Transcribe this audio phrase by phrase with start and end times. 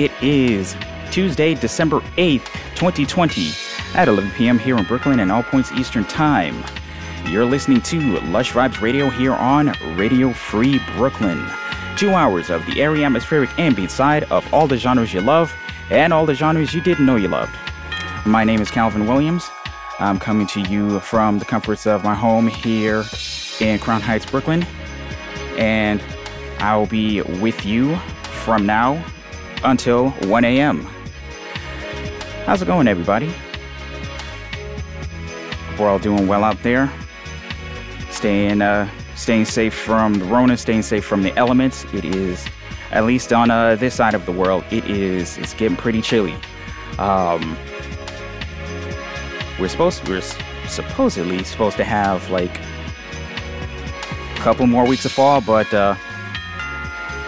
[0.00, 0.76] It is
[1.10, 3.50] Tuesday, December 8th, 2020,
[3.94, 4.58] at 11 p.m.
[4.58, 6.64] here in Brooklyn and all points Eastern Time.
[7.26, 11.46] You're listening to Lush Vibes Radio here on Radio Free Brooklyn.
[11.98, 15.52] Two hours of the airy atmospheric ambient side of all the genres you love
[15.90, 17.54] and all the genres you didn't know you loved.
[18.24, 19.50] My name is Calvin Williams.
[19.98, 23.04] I'm coming to you from the comforts of my home here
[23.60, 24.62] in Crown Heights, Brooklyn.
[25.58, 26.02] And
[26.58, 27.96] I will be with you
[28.44, 29.04] from now
[29.64, 30.86] until 1 a.m.
[32.46, 33.32] How's it going, everybody?
[35.78, 36.92] We're all doing well out there.
[38.10, 41.84] Staying, uh, staying safe from the Rona, staying safe from the elements.
[41.94, 42.46] It is,
[42.90, 45.38] at least on uh, this side of the world, it is.
[45.38, 46.34] It's getting pretty chilly.
[46.98, 47.56] Um,
[49.58, 50.22] we're supposed, we're
[50.68, 52.60] supposedly supposed to have like
[54.36, 55.94] a couple more weeks of fall, but uh,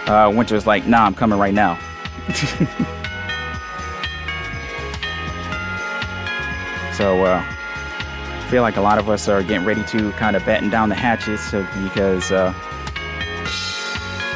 [0.07, 1.79] uh, Winter's like, nah, I'm coming right now.
[6.93, 10.45] so, uh, I feel like a lot of us are getting ready to kind of
[10.45, 11.51] batten down the hatches
[11.83, 12.53] because, uh,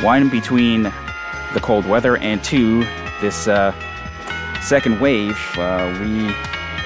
[0.01, 0.83] one, between
[1.53, 2.81] the cold weather, and two,
[3.21, 3.73] this uh,
[4.61, 6.35] second wave, uh, we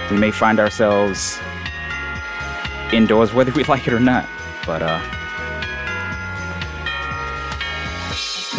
[0.09, 1.39] we may find ourselves
[2.93, 4.27] indoors whether we like it or not.
[4.65, 4.81] But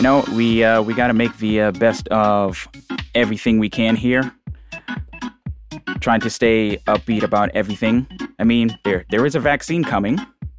[0.02, 2.68] know, we uh, we got to make the uh, best of
[3.14, 4.32] everything we can here.
[6.00, 8.06] Trying to stay upbeat about everything.
[8.38, 10.18] I mean, there there is a vaccine coming.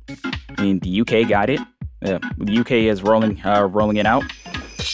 [0.09, 1.59] I mean, the UK got it.
[2.05, 4.23] Uh, the UK is rolling uh, rolling it out.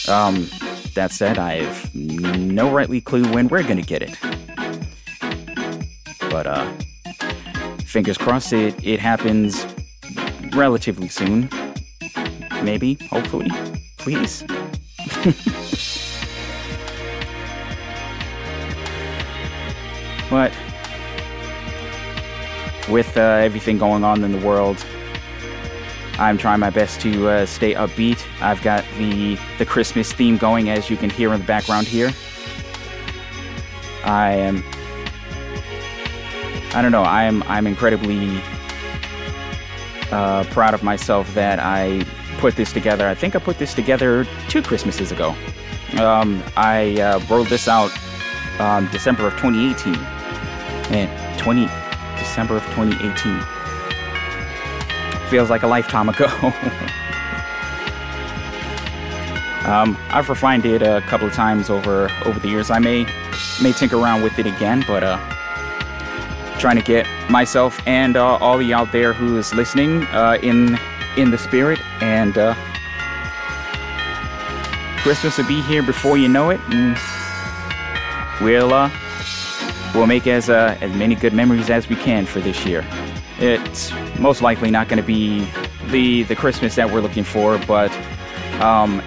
[0.08, 0.48] Um,
[0.94, 4.18] that said, I have no rightly clue when we're gonna get it.
[6.30, 6.70] But uh,
[7.84, 9.64] fingers crossed it it happens
[10.52, 11.48] relatively soon.
[12.62, 13.50] Maybe, hopefully
[14.00, 14.42] please.
[20.30, 20.52] but
[22.88, 24.84] with uh, everything going on in the world,
[26.18, 28.24] I'm trying my best to uh, stay upbeat.
[28.40, 32.12] I've got the the Christmas theme going, as you can hear in the background here.
[34.04, 34.64] I am.
[36.74, 37.02] I don't know.
[37.02, 37.42] I am.
[37.44, 38.40] I'm incredibly
[40.10, 42.04] uh, proud of myself that I
[42.40, 43.06] put this together.
[43.06, 45.36] I think I put this together two Christmases ago.
[45.98, 47.92] Um, I uh, rolled this out
[48.58, 49.94] um, December of 2018.
[50.92, 51.66] And 20
[52.18, 53.40] December of 2018
[55.30, 56.26] feels like a lifetime ago.
[59.70, 62.70] um, I've refined it a couple of times over over the years.
[62.70, 63.06] I may
[63.62, 65.18] may tinker around with it again, but uh,
[66.58, 70.36] trying to get myself and uh, all of you out there who is listening uh,
[70.42, 70.78] in
[71.16, 71.79] in the spirit,
[72.10, 72.54] and uh,
[74.98, 76.98] Christmas will be here before you know it, and
[78.42, 78.90] we'll uh,
[79.94, 82.84] we'll make as uh, as many good memories as we can for this year.
[83.38, 85.48] It's most likely not going to be
[85.86, 87.92] the the Christmas that we're looking for, but
[88.60, 89.00] um,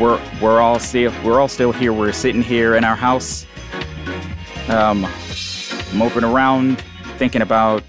[0.00, 1.92] we're we're all still we're all still here.
[1.92, 3.46] We're sitting here in our house,
[4.68, 5.06] um,
[5.94, 6.82] moping around,
[7.16, 7.84] thinking about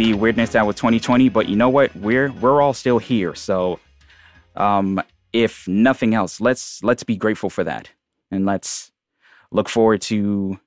[0.00, 1.94] the weirdness that was 2020, but you know what?
[1.94, 3.34] We're we're all still here.
[3.34, 3.80] So
[4.56, 5.02] um
[5.34, 7.90] if nothing else, let's let's be grateful for that.
[8.30, 8.92] And let's
[9.52, 10.58] look forward to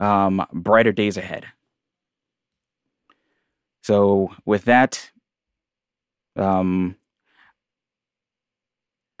[0.00, 1.46] um brighter days ahead.
[3.84, 5.12] So with that,
[6.36, 6.96] um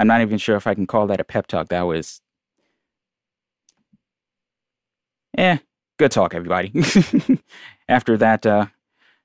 [0.00, 1.68] I'm not even sure if I can call that a pep talk.
[1.68, 2.20] That was
[5.38, 5.58] Eh,
[5.98, 6.72] good talk, everybody.
[7.88, 8.66] After that uh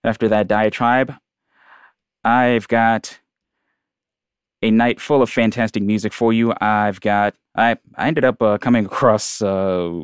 [0.05, 1.13] after that diatribe,
[2.23, 3.19] I've got
[4.61, 6.53] a night full of fantastic music for you.
[6.61, 10.01] I've got I I ended up uh, coming across uh,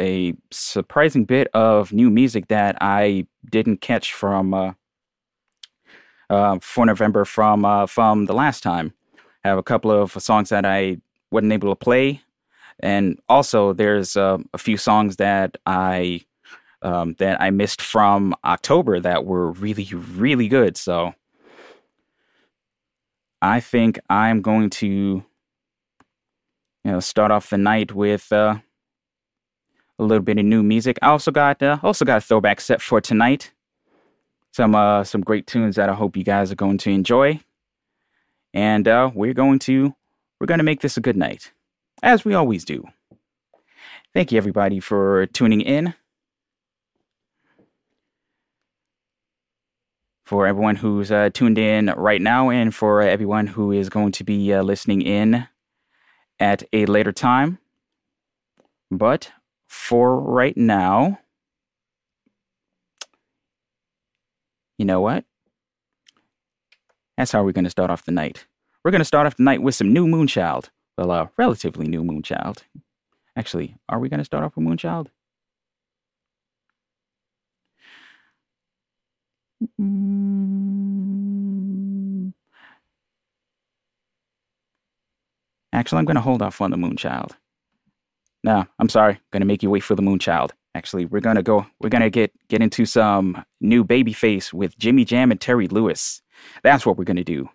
[0.00, 4.72] a surprising bit of new music that I didn't catch from uh,
[6.28, 8.94] uh for November from uh, from the last time.
[9.44, 10.98] I have a couple of songs that I
[11.30, 12.22] wasn't able to play,
[12.80, 16.22] and also there's uh, a few songs that I
[16.82, 20.76] um, that I missed from October that were really, really good.
[20.76, 21.14] So
[23.42, 25.24] I think I'm going to, you
[26.84, 28.56] know, start off the night with uh,
[29.98, 30.98] a little bit of new music.
[31.02, 33.52] I also got uh, also got a throwback set for tonight.
[34.52, 37.40] Some uh, some great tunes that I hope you guys are going to enjoy.
[38.52, 39.94] And uh, we're going to
[40.40, 41.52] we're going to make this a good night,
[42.02, 42.86] as we always do.
[44.12, 45.94] Thank you everybody for tuning in.
[50.30, 54.22] For everyone who's uh, tuned in right now and for everyone who is going to
[54.22, 55.48] be uh, listening in
[56.38, 57.58] at a later time.
[58.92, 59.32] But
[59.68, 61.18] for right now,
[64.78, 65.24] you know what?
[67.18, 68.46] That's how we're going to start off the night.
[68.84, 70.68] We're going to start off the night with some new Moonchild.
[70.96, 72.58] Well, uh, relatively new Moonchild.
[73.34, 75.08] Actually, are we going to start off with Moonchild?
[79.80, 80.60] Mm.
[85.72, 87.32] Actually, I'm going to hold off on the Moonchild.
[88.42, 89.14] No, I'm sorry.
[89.14, 90.50] I'm going to make you wait for the Moonchild.
[90.74, 94.78] Actually, we're going to go, we're going to get, get into some new Babyface with
[94.78, 96.22] Jimmy Jam and Terry Lewis.
[96.62, 97.48] That's what we're going to do.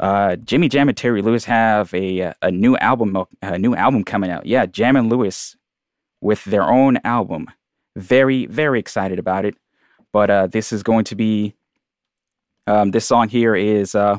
[0.00, 4.30] Uh, Jimmy Jam and Terry Lewis have a a new album a new album coming
[4.30, 4.46] out.
[4.46, 5.56] Yeah, Jam and Lewis
[6.20, 7.48] with their own album.
[7.96, 9.56] Very very excited about it.
[10.18, 11.54] But uh, this is going to be
[12.66, 14.18] um, this song here is uh,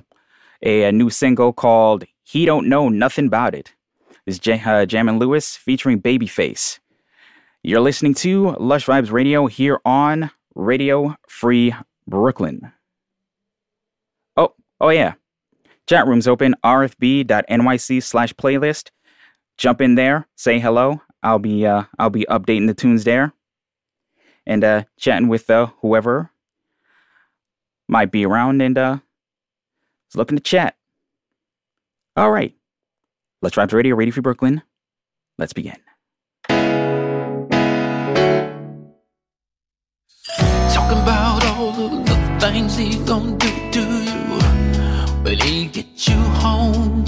[0.63, 3.74] a, a, new single called "He Don't Know Nothing About It."
[4.25, 6.80] This is J- uh, Jam Lewis featuring Babyface.
[7.63, 11.75] You're listening to Lush Vibes Radio here on Radio Free
[12.07, 12.72] Brooklyn.
[14.38, 15.16] Oh, oh yeah.
[15.86, 18.92] Chat room's open, rfb.nyc slash playlist.
[19.57, 21.02] Jump in there, say hello.
[21.24, 23.34] I'll be uh, I'll be updating the tunes there.
[24.50, 26.31] And uh, chatting with uh, whoever
[27.88, 28.98] might be around and uh,
[30.10, 30.75] is looking to chat.
[32.18, 32.56] All right.
[33.44, 34.63] Let's to radio, Radio Free Brooklyn.
[35.38, 35.75] Let's begin.
[36.48, 36.57] Talking
[41.04, 44.40] about all the things he gonna do to you
[45.22, 47.06] when he get you home.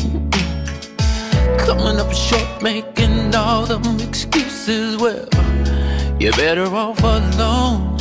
[1.57, 4.97] Coming up short, making all them excuses.
[4.97, 5.27] Well,
[6.21, 7.97] you're better off alone.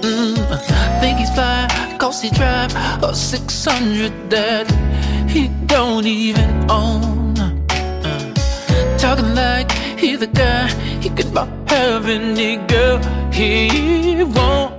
[0.00, 1.66] Mm, think he's fly,
[1.98, 2.72] cause he drive
[3.02, 4.70] a 600 that
[5.28, 7.36] he don't even own.
[7.36, 10.68] Uh, talking like he the guy,
[11.00, 12.98] he could buy heaven, any girl
[13.32, 14.74] he won't.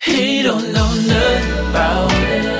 [0.00, 2.57] He don't know nothing about it.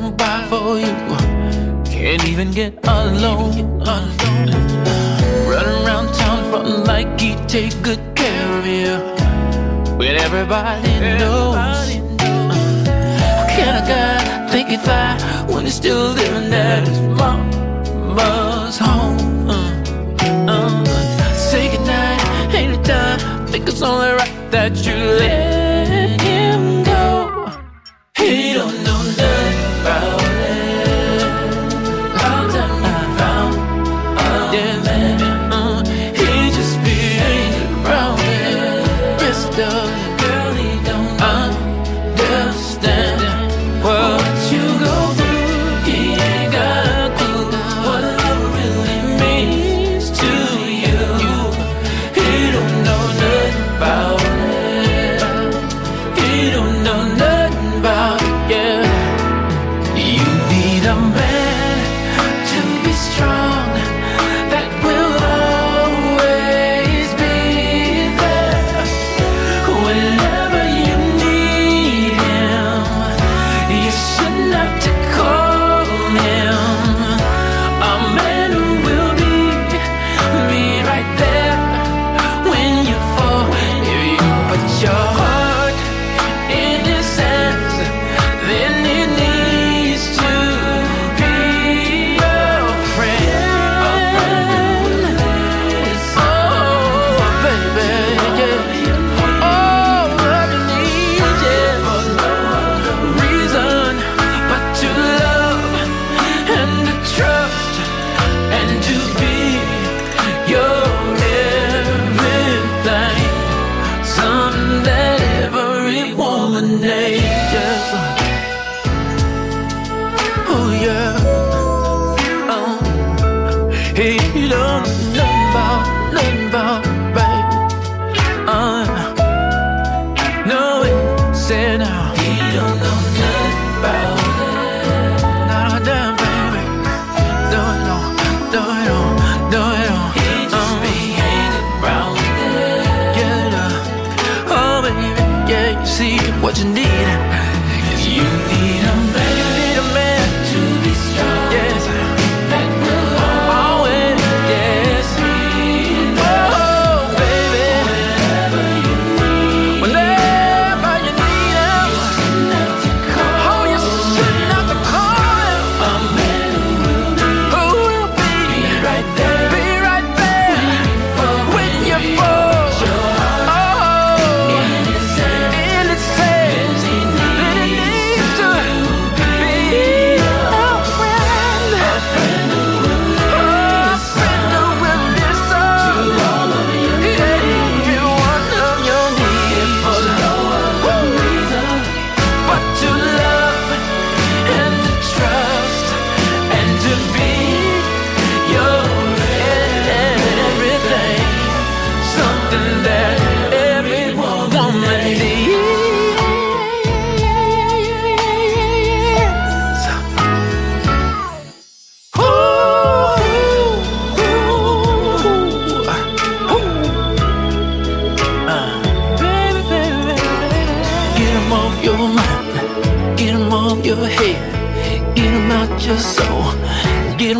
[0.00, 0.94] Gon' buy for you.
[1.84, 3.78] Can't even get alone.
[5.50, 8.94] Run around town frontin' like he take good care of you.
[9.98, 11.88] When everybody knows.
[13.52, 19.50] Can a guy think he fly when he's still living at his mama's home?
[19.50, 23.46] Uh, uh, say goodnight, ain't it time?
[23.48, 25.57] Think it's only right that you let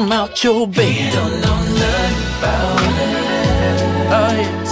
[0.09, 0.95] them out your bed.
[0.95, 3.19] You don't know nothing about it.
[4.17, 4.71] Oh, yes.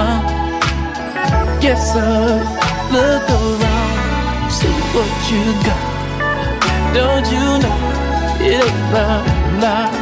[0.00, 0.20] Uh,
[1.60, 2.42] yes, sir.
[2.92, 5.84] Look around, see what you got.
[6.94, 7.80] Don't you know
[8.40, 9.92] it ain't lie?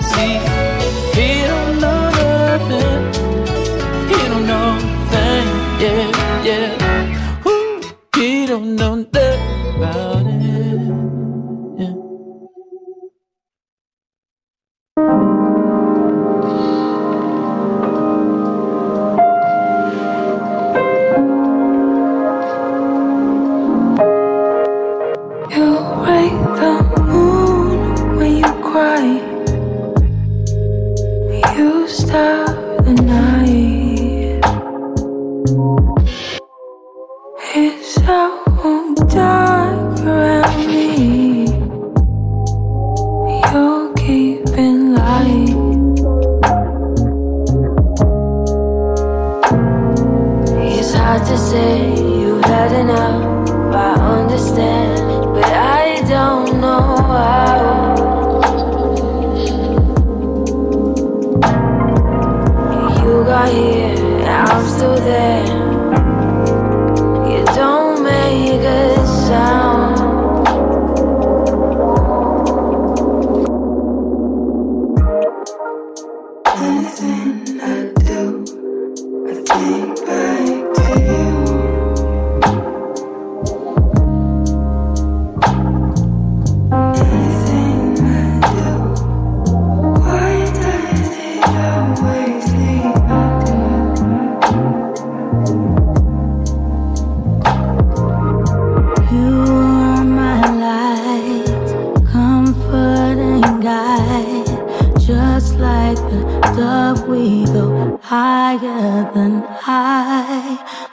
[0.00, 0.53] See,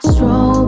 [0.00, 0.61] Strong.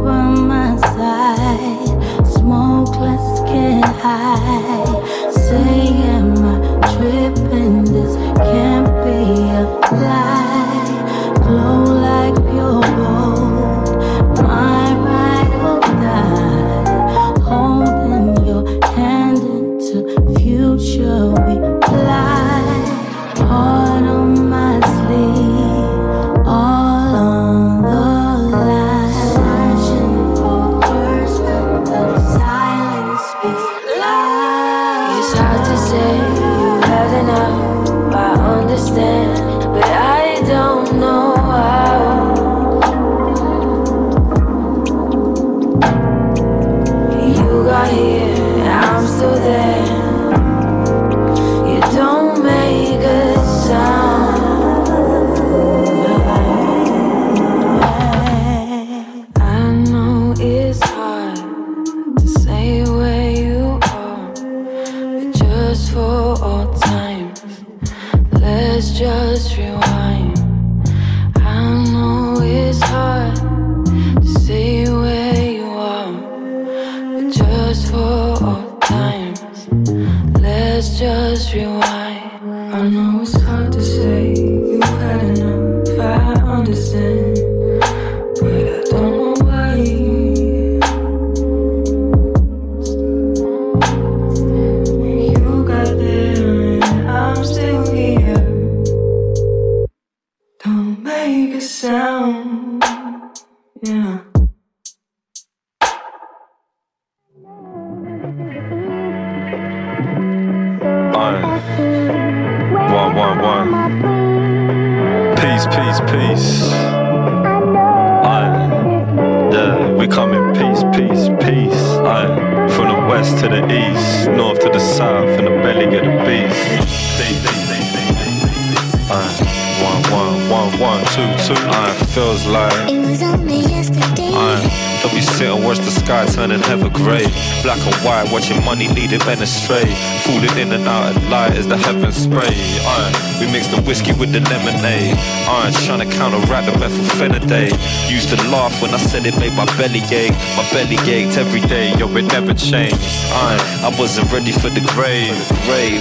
[139.21, 139.87] Been astray.
[140.25, 142.55] Falling in and out of light as the heavens spray.
[142.83, 145.15] Iron, we mix the whiskey with the lemonade.
[145.47, 147.75] Iron, trying to counteract the methylphenidate.
[148.11, 150.35] Used to laugh when I said it made my belly ache.
[150.57, 152.99] My belly ached every day, yo, it never changed.
[153.33, 155.37] Iron, I wasn't ready for the grave.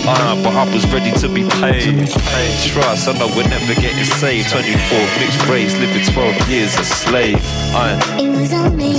[0.07, 2.07] Iron, but I was ready to be paid.
[2.71, 4.49] Trust, I know we're never getting saved.
[4.49, 7.41] 24 mixed race, living 12 years a slave.
[7.75, 7.99] Iron.
[8.19, 8.93] It was only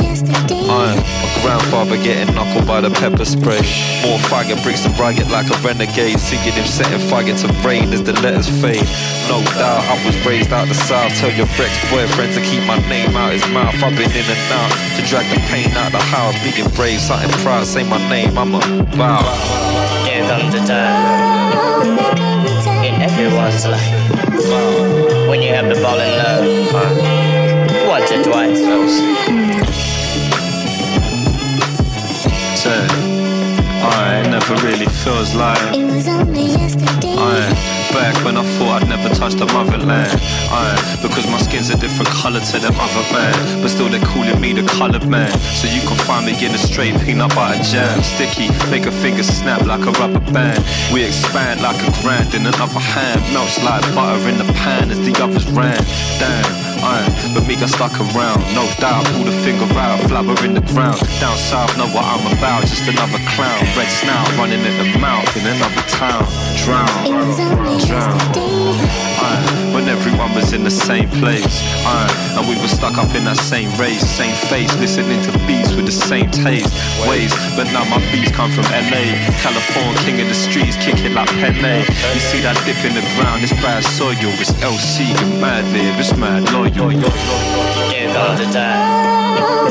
[0.67, 3.61] Uh, my grandfather getting knuckled by the pepper spray.
[4.01, 6.19] More faggot bricks to ragged like a renegade.
[6.19, 8.89] Singing him setting faggot to rain as the letters fade.
[9.29, 11.13] No doubt I was raised out the south.
[11.21, 13.77] Tell your ex-boyfriend to keep my name out his mouth.
[13.85, 16.33] I've been in and out to drag the pain out the house.
[16.41, 17.67] Being brave, something proud.
[17.67, 18.61] Say my name, I'm a
[18.97, 19.21] bow.
[20.09, 21.85] Here comes time
[22.89, 26.49] in everyone's life when you have to fall in love
[27.87, 29.44] once or twice.
[32.65, 32.89] Turn.
[33.85, 35.77] I never really feels like.
[35.77, 37.13] It was only yesterday.
[37.13, 40.19] I back when I thought I'd never touch the motherland.
[40.49, 40.73] I
[41.03, 44.55] because my skin's a different colour to them other man, but still they're calling me
[44.55, 45.31] the coloured man.
[45.61, 49.23] So you can find me in a straight peanut butter jam, sticky, make a finger
[49.23, 50.65] snap like a rubber band.
[50.91, 55.01] We expand like a grand in another hand, melts like butter in the pan as
[55.05, 55.85] the others ran.
[56.17, 56.65] Damn.
[56.85, 59.07] Aye, but me got stuck around, no doubt.
[59.15, 61.01] Pull the finger out, flabber in the ground.
[61.21, 63.63] Down south, know what I'm about, just another clown.
[63.77, 66.27] Red snout running at the mouth in another town.
[66.65, 68.19] Drown, It was only drown.
[69.25, 71.63] Aye, when everyone was in the same place.
[71.87, 75.73] Aye, and we were stuck up in that same race, same face, listening to beats
[75.75, 76.75] with the same taste.
[77.09, 79.17] Ways, but now my beats come from LA.
[79.41, 81.87] California, king of the streets, kick it like Pele.
[81.87, 84.13] You see that dip in the ground, it's bad soil.
[84.43, 86.93] It's LC, get mad live, it's mad loyal.
[88.37, 89.71] A time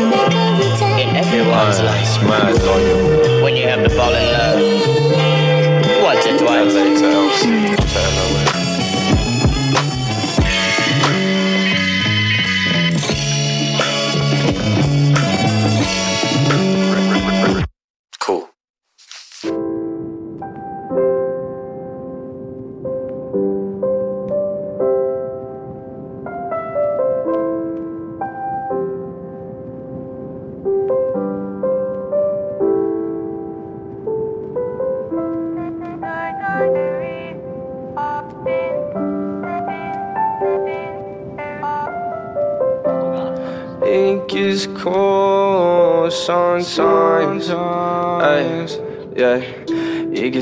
[1.00, 3.44] in everyone's Aye, life it's mad loyal.
[3.44, 4.60] when you have to fall in love
[6.02, 6.74] once or twice.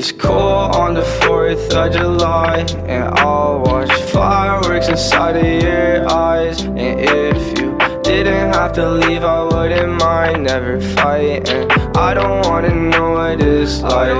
[0.02, 2.66] It gets cold on the 4th of July.
[2.88, 6.62] And I'll watch fireworks inside of your eyes.
[6.62, 11.70] And if you didn't have to leave, I wouldn't mind never fighting.
[11.94, 14.10] I don't wanna know what it's like.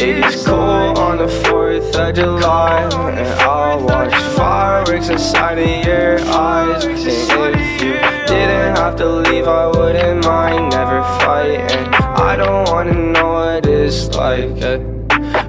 [0.00, 2.88] It gets cold on the 4th of July.
[3.20, 6.86] And I'll watch fireworks inside of your eyes.
[6.86, 7.92] And if you
[8.32, 11.92] didn't have to leave, I wouldn't mind never fighting.
[12.16, 13.03] I don't wanna
[14.02, 14.62] what like.
[14.62, 14.78] eh.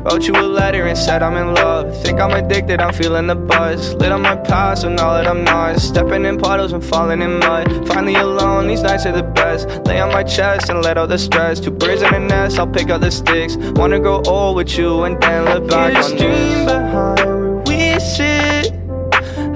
[0.06, 1.86] Wrote you a letter and said I'm in love.
[2.04, 3.94] Think I'm addicted, I'm feeling the buzz.
[3.96, 5.80] Lit on my past, so now that I'm not.
[5.80, 7.88] Stepping in puddles and falling in mud.
[7.88, 9.68] Finally alone, these nights are the best.
[9.88, 11.60] Lay on my chest and let all the stress.
[11.60, 13.58] Two birds in a nest, I'll pick up the sticks.
[13.58, 16.66] Wanna grow old with you and then look back on this.
[16.66, 18.74] behind where we sit.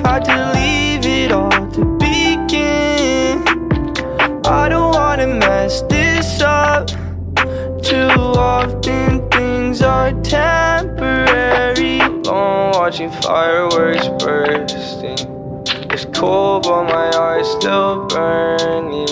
[0.04, 3.44] Hard to leave it all to begin.
[4.46, 6.90] I don't wanna mess this up.
[7.82, 12.00] Too often things are temporary.
[12.00, 15.18] Alone watching fireworks bursting.
[15.92, 19.08] It's cold, but my eyes still burning.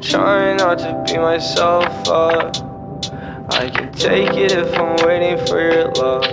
[0.00, 2.56] Trying not to beat myself up.
[3.52, 6.24] I can take it if I'm waiting for your love.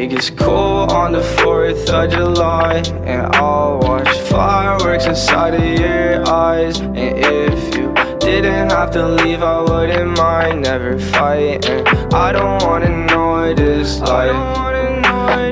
[0.00, 6.28] It gets cold on the 4th of July, and I'll watch fireworks inside of your
[6.28, 6.80] eyes.
[6.80, 7.94] And if you
[8.24, 11.86] didn't have to leave, I wouldn't mind never fighting.
[12.12, 14.32] I don't wanna know what it's like.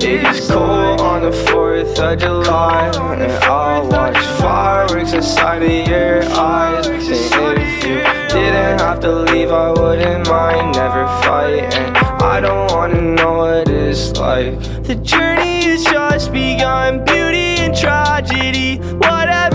[0.02, 6.22] It gets cold on the 4th of July, and I'll watch fireworks inside of your
[6.32, 6.86] eyes.
[6.86, 7.98] And if you
[8.34, 11.94] didn't have to leave, I wouldn't mind never fighting.
[12.22, 14.58] I don't wanna know what it's like.
[14.84, 18.78] The journey has just begun, beauty and tragedy.
[18.78, 19.51] Whatever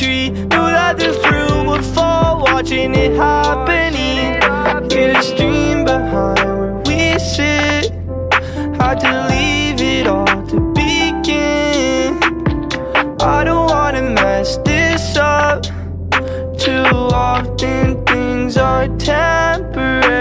[0.00, 0.30] tree.
[0.30, 4.40] Knew that the fruit would fall, watching it happening.
[4.88, 7.92] Get a stream behind where we sit.
[8.80, 12.18] Had to leave it all to begin.
[13.20, 15.64] I don't wanna mess this up.
[16.64, 16.88] Too
[17.28, 20.19] often things are temporary.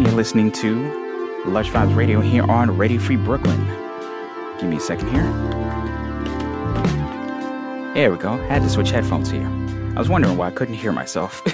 [0.00, 3.64] You're listening to Lush Vibes Radio here on Radio Free Brooklyn.
[4.58, 5.22] Give me a second here.
[7.94, 8.36] There we go.
[8.48, 9.46] Had to switch headphones here.
[9.94, 11.42] I was wondering why I couldn't hear myself.
[11.46, 11.52] All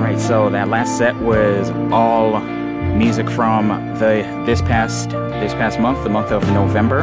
[0.00, 6.04] right, so that last set was all music from the this past this past month,
[6.04, 7.02] the month of November.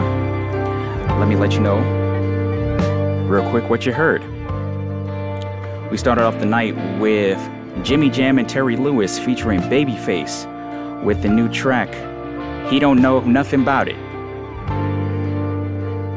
[1.20, 1.80] Let me let you know
[3.28, 4.24] real quick what you heard.
[5.92, 7.38] We started off the night with
[7.84, 11.90] Jimmy Jam and Terry Lewis featuring Babyface with the new track
[12.72, 13.98] He Don't Know Nothing About It.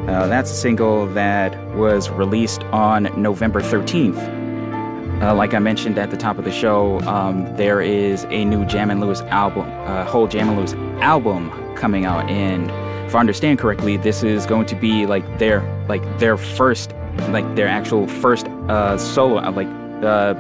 [0.08, 5.20] Uh, that's a single that was released on November 13th.
[5.20, 8.64] Uh, like I mentioned at the top of the show, um, there is a new
[8.66, 12.70] Jam and Lewis album, uh, whole Jam and Lewis album coming out, and
[13.08, 16.92] if I understand correctly, this is going to be like their like their first,
[17.30, 19.68] like their actual first uh, solo, uh, like
[20.02, 20.34] uh,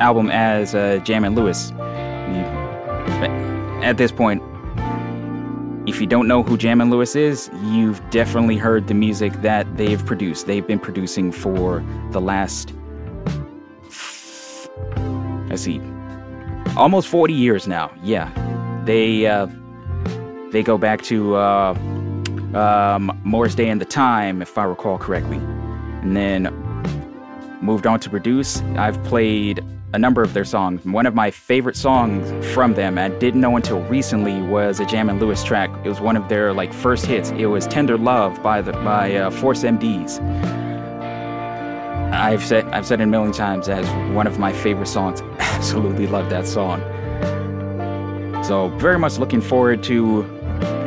[0.00, 1.72] album as uh, Jam and Lewis.
[3.82, 4.42] At this point,
[5.86, 9.76] if you don't know who Jam and Lewis is, you've definitely heard the music that
[9.76, 10.46] they've produced.
[10.46, 12.72] They've been producing for the last
[15.48, 15.80] let's see,
[16.76, 17.92] almost 40 years now.
[18.02, 18.32] Yeah,
[18.84, 19.46] they uh,
[20.50, 21.74] they go back to uh,
[22.54, 25.36] um, Morris Day and the Time, if I recall correctly,
[26.02, 26.63] and then
[27.64, 28.60] moved on to produce.
[28.76, 30.84] I've played a number of their songs.
[30.84, 35.08] One of my favorite songs from them, I didn't know until recently, was a Jam
[35.08, 35.70] and Lewis track.
[35.84, 37.30] It was one of their like first hits.
[37.30, 40.20] It was "Tender Love" by the by uh, Force MDs.
[42.12, 45.20] I've said I've said it a million times as one of my favorite songs.
[45.38, 46.80] Absolutely love that song.
[48.44, 50.22] So very much looking forward to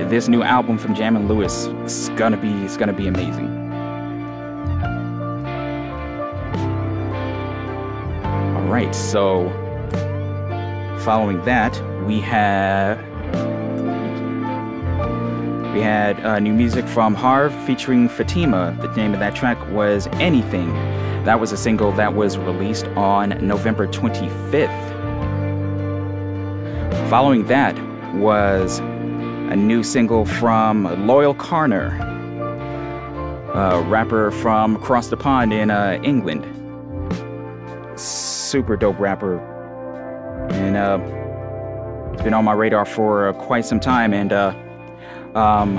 [0.10, 1.66] this new album from Jam and Lewis.
[1.84, 3.57] It's gonna be it's gonna be amazing.
[8.78, 9.50] Right, so
[11.00, 11.74] following that
[12.06, 13.00] we have
[15.74, 18.78] we had uh, new music from Harve featuring Fatima.
[18.80, 20.72] The name of that track was Anything.
[21.24, 24.70] That was a single that was released on November 25th.
[27.10, 27.76] Following that
[28.14, 32.00] was a new single from Loyle Carner,
[33.56, 36.46] a rapper from across the pond in uh, England.
[38.48, 39.40] Super dope rapper.
[40.52, 41.00] And uh,
[42.14, 44.14] it's been on my radar for uh, quite some time.
[44.14, 44.56] And uh,
[45.36, 45.78] um,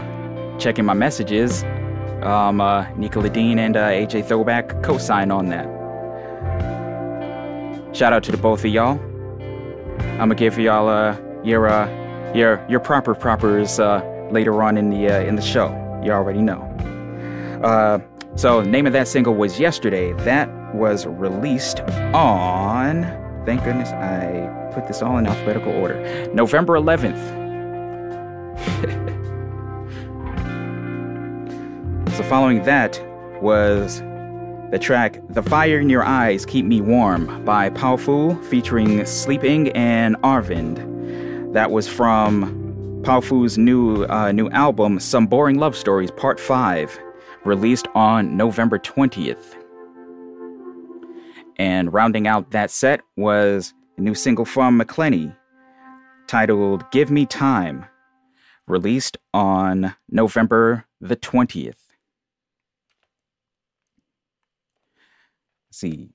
[0.58, 1.62] checking my messages,
[2.22, 5.66] um, uh, Nicola Dean and uh, AJ Throwback co-sign on that.
[7.96, 9.00] Shout out to the both of y'all.
[10.00, 11.88] I'm gonna give y'all uh, your uh,
[12.34, 13.78] your your proper propers
[14.30, 15.70] later on in the in the show.
[16.04, 16.66] You already know.
[18.36, 20.12] So name of that single was Yesterday.
[20.24, 21.80] That was released
[22.14, 23.04] on.
[23.44, 26.30] Thank goodness I put this all in alphabetical order.
[26.34, 27.46] November 11th.
[32.18, 33.00] So following that
[33.40, 34.00] was
[34.72, 40.16] the track The Fire in Your Eyes Keep Me Warm by Powfu featuring Sleeping and
[40.22, 41.52] Arvind.
[41.52, 46.98] That was from Powfu's new uh, new album Some Boring Love Stories Part 5,
[47.44, 49.57] released on November 20th.
[51.58, 55.34] And rounding out that set was a new single from McClenney
[56.28, 57.84] titled Give Me Time,
[58.66, 61.74] released on November the 20th.
[65.66, 66.10] Let's see.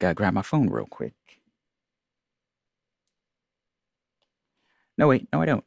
[0.00, 1.14] Gotta grab my phone real quick.
[4.96, 5.64] No, wait, no, I don't.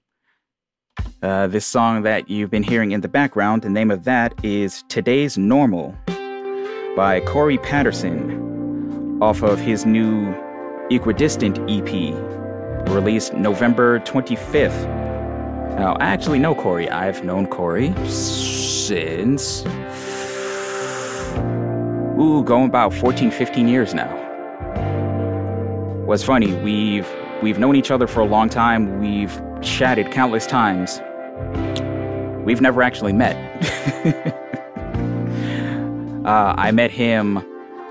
[1.21, 4.83] Uh, this song that you've been hearing in the background, the name of that is
[4.87, 5.95] Today's Normal
[6.95, 10.33] by Cory Patterson off of his new
[10.89, 12.13] Equidistant EP,
[12.89, 14.87] released November 25th.
[15.77, 16.89] Now, I actually know Cory.
[16.89, 19.65] I've known Cory since
[22.17, 24.13] ooh, going about 14, 15 years now.
[26.05, 27.09] What's funny, we've
[27.41, 29.01] we've known each other for a long time.
[29.01, 31.01] We've chatted countless times.
[32.45, 33.35] We've never actually met.
[36.25, 37.37] uh, I met him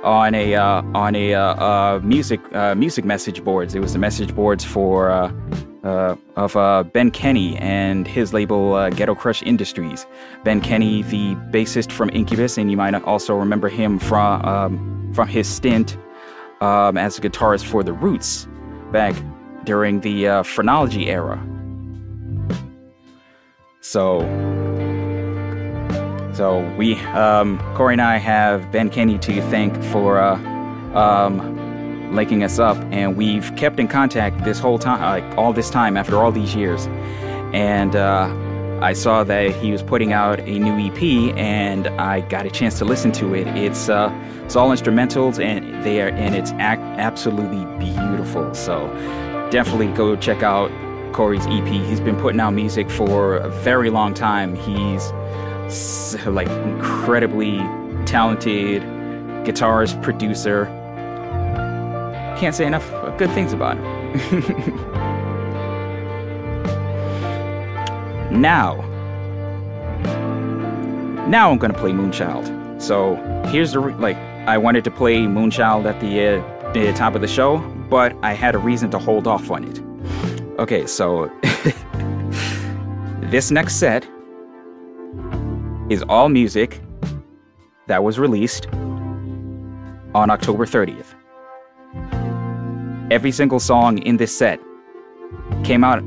[0.03, 3.75] on a uh, on a uh, uh music uh, music message boards.
[3.75, 9.43] It was the message boards for uh, of Ben Kenney and his label Ghetto Crush
[9.43, 10.07] Industries.
[10.43, 15.29] Ben Kenney, the bassist from Incubus, and you might also remember him from um, from
[15.29, 15.97] his stint
[16.61, 18.49] um, as a guitarist for the Roots
[18.91, 19.15] back
[19.65, 21.41] during the Phrenology era.
[23.81, 24.21] So
[26.37, 30.37] so we, um, Cory and I have Ben Kenney to thank for uh,
[30.95, 35.71] um, linking us up, and we've kept in contact this whole time, like all this
[35.71, 36.87] time after all these years.
[37.53, 38.29] And uh,
[38.83, 42.79] I saw that he was putting out a new EP, and I got a chance
[42.79, 43.47] to listen to it.
[43.57, 44.13] It's uh,
[44.45, 48.55] it's all instrumentals, and they are, and it's ac- absolutely beautiful.
[48.55, 48.89] So
[49.51, 50.71] definitely go check out
[51.13, 51.67] Cory's EP.
[51.67, 54.55] He's been putting out music for a very long time.
[54.57, 55.13] He's
[56.27, 57.59] like incredibly
[58.07, 58.83] talented
[59.45, 60.67] guitarist, producer.
[62.39, 63.83] Can't say enough good things about him.
[68.41, 68.77] now,
[71.29, 72.83] now I'm gonna play Moonchild.
[72.83, 77.15] So here's the re- like I wanted to play Moonchild at the, uh, the top
[77.15, 79.81] of the show, but I had a reason to hold off on it.
[80.59, 81.31] Okay, so
[83.31, 84.07] this next set
[85.91, 86.81] is all music
[87.87, 88.67] that was released
[90.15, 91.15] on October 30th.
[93.11, 94.59] Every single song in this set
[95.63, 96.03] came out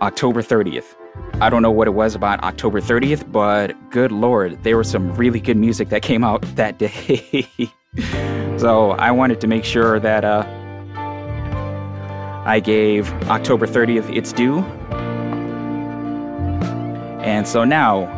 [0.00, 0.96] October 30th.
[1.40, 5.14] I don't know what it was about October 30th, but good lord, there was some
[5.14, 7.48] really good music that came out that day.
[8.56, 10.44] so I wanted to make sure that uh,
[12.44, 14.60] I gave October 30th its due.
[17.22, 18.15] And so now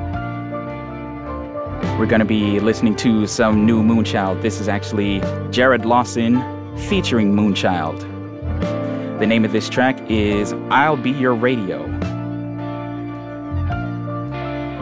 [1.98, 4.42] we're going to be listening to some new Moonchild.
[4.42, 6.36] This is actually Jarrod Lawson
[6.88, 8.00] featuring Moonchild.
[9.18, 11.86] The name of this track is I'll Be Your Radio.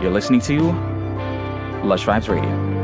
[0.02, 0.72] You're listening to
[1.82, 2.75] Lush Vibes Radio.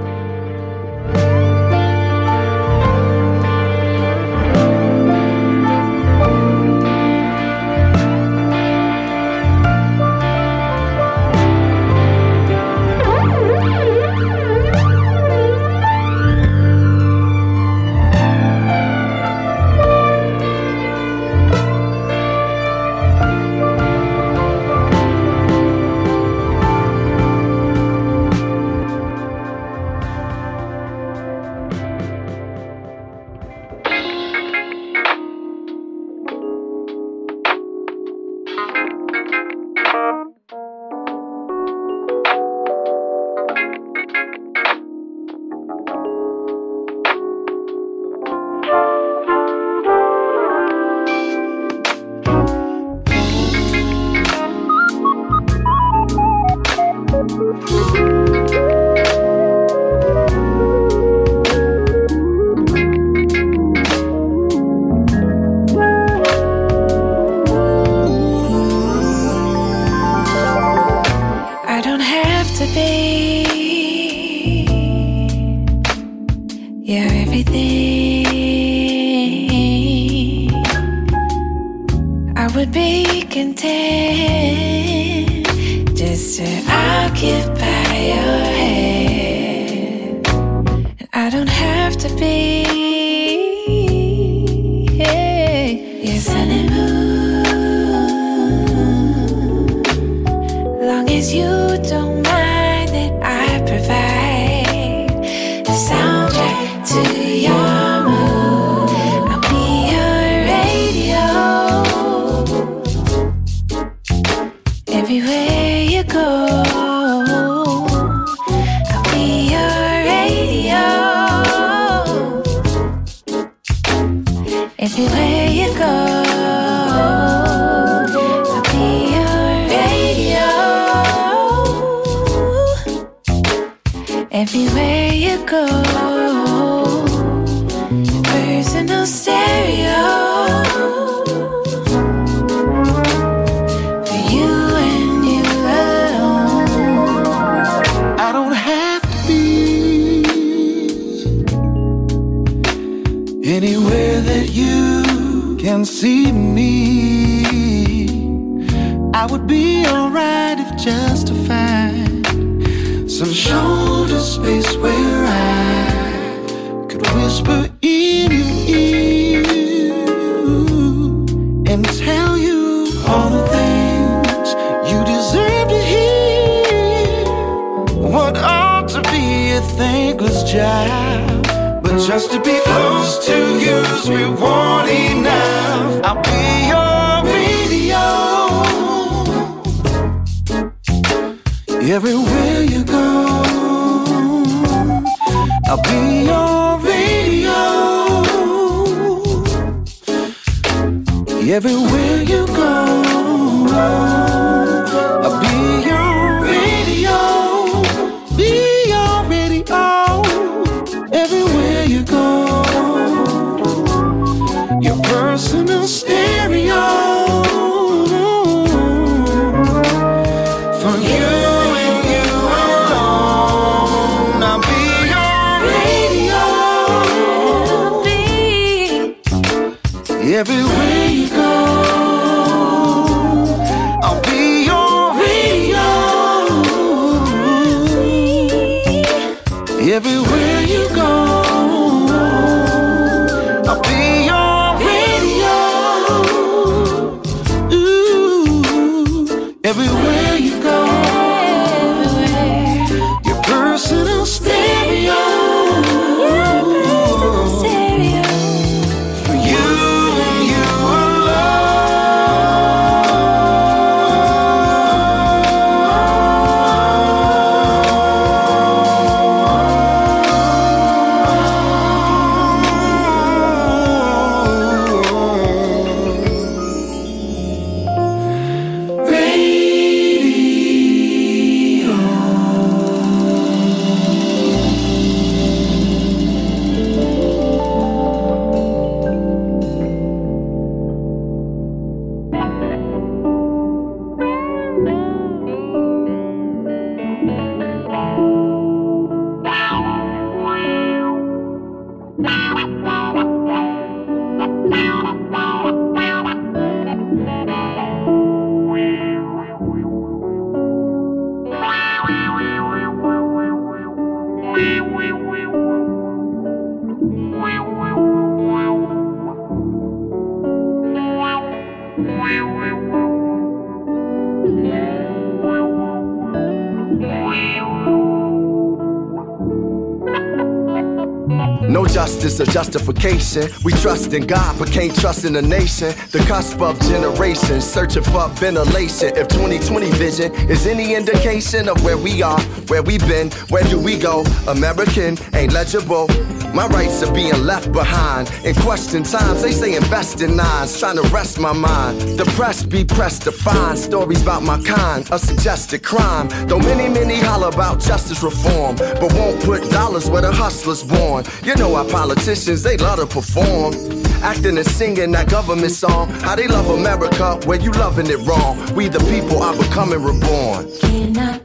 [333.03, 333.65] Justification.
[333.65, 335.95] We trust in God, but can't trust in the nation.
[336.11, 339.17] The cusp of generations searching for ventilation.
[339.17, 343.79] If 2020 vision is any indication of where we are, where we've been, where do
[343.79, 344.25] we go?
[344.49, 346.07] American ain't legible.
[346.55, 348.31] My rights are being left behind.
[348.45, 352.01] In question times, they say invest in nines, trying to rest my mind.
[352.19, 356.29] The press be pressed to find stories about my kind, a suggested crime.
[356.49, 361.25] Though many, many holler about justice reform, but won't put dollars where the hustler's born.
[361.43, 363.75] You know our politicians, they love to perform.
[364.23, 366.09] Acting and singing that government song.
[366.21, 368.59] How they love America where you loving it wrong.
[368.75, 370.71] We the people are becoming reborn.
[370.81, 371.41] Cannot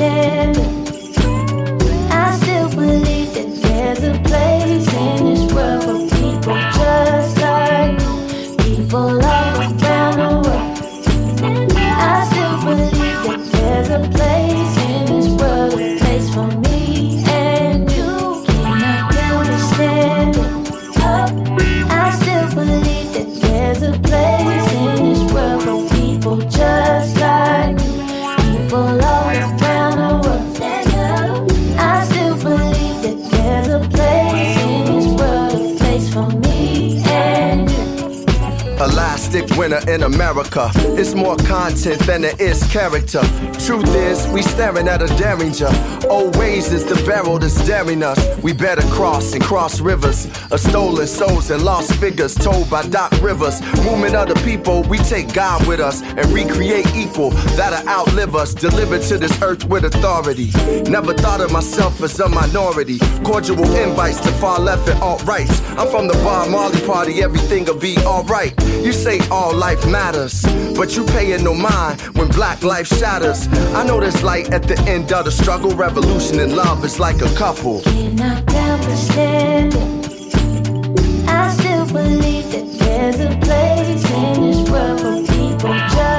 [0.00, 0.56] it.
[0.56, 0.87] I
[40.50, 43.20] It's more content than it is character.
[43.66, 45.68] Truth is, we staring at a derringer.
[46.08, 48.18] Old ways is the barrel that's daring us.
[48.42, 53.12] We better cross and cross rivers of stolen souls and lost figures told by Doc
[53.20, 53.60] Rivers.
[53.84, 58.54] Movement of the people, we take God with us and recreate equal that'll outlive us.
[58.54, 60.50] Delivered to this earth with authority.
[60.90, 62.98] Never thought of myself as a minority.
[63.22, 65.60] Cordial invites to far left and alt rights.
[65.76, 68.54] I'm from the Bob Marley party, everything'll be alright.
[68.88, 70.40] You say all life matters,
[70.74, 73.46] but you paying no mind when black life shatters.
[73.74, 75.72] I know there's light at the end of the struggle.
[75.72, 77.82] Revolution and love is like a couple.
[77.82, 81.28] Cannot understand it.
[81.28, 86.17] I still believe that there's a place in this world for people just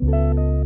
[0.00, 0.57] Música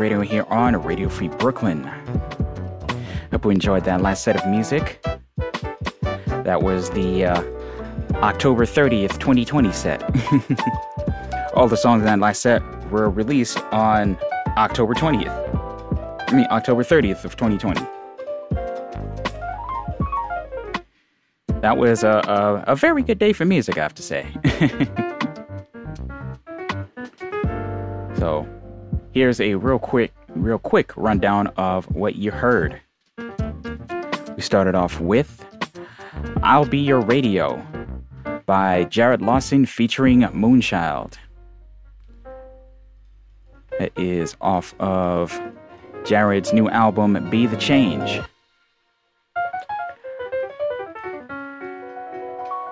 [0.00, 1.84] Radio here on Radio Free Brooklyn.
[3.30, 4.98] Hope you enjoyed that last set of music.
[6.26, 7.42] That was the uh,
[8.14, 10.02] October 30th, 2020 set.
[11.54, 14.16] All the songs in that last set were released on
[14.56, 16.30] October 20th.
[16.30, 17.82] I mean, October 30th of 2020.
[21.60, 24.26] That was a, a, a very good day for music, I have to say.
[29.20, 32.80] here's a real quick, real quick rundown of what you heard.
[33.18, 35.44] We started off with
[36.42, 37.62] "I'll Be Your Radio"
[38.46, 41.18] by Jarrod Lawson featuring Moonchild.
[43.78, 45.38] That is off of
[46.04, 48.22] Jarrod's new album "Be the Change."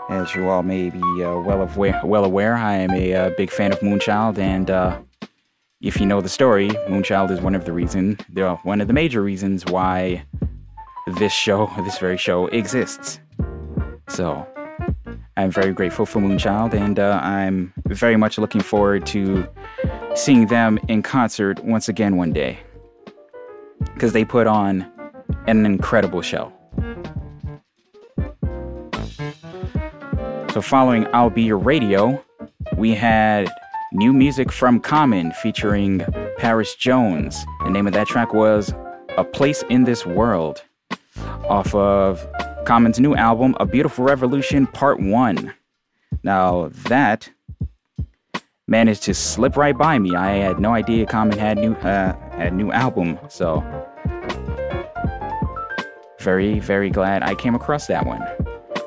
[0.09, 3.51] As you all may be uh, well aware, well aware, I am a uh, big
[3.51, 4.99] fan of Moonchild, and uh,
[5.81, 8.19] if you know the story, Moonchild is one of the reason,
[8.65, 10.25] one of the major reasons why
[11.19, 13.21] this show, this very show, exists.
[14.09, 14.45] So,
[15.37, 19.47] I'm very grateful for Moonchild, and uh, I'm very much looking forward to
[20.17, 22.59] seeing them in concert once again one day,
[23.95, 24.85] because they put on
[25.47, 26.53] an incredible show.
[30.53, 32.25] So, following "I'll Be Your Radio,"
[32.77, 33.49] we had
[33.93, 36.01] new music from Common featuring
[36.37, 37.45] Paris Jones.
[37.65, 38.75] The name of that track was
[39.17, 40.63] A Place in This World
[41.49, 42.27] off of
[42.67, 45.55] Common's new album, A Beautiful Revolution Part 1.
[46.23, 47.31] Now, that
[48.67, 50.15] managed to slip right by me.
[50.15, 53.65] I had no idea Common had new uh, had new album, so
[56.21, 58.23] very very glad I came across that one.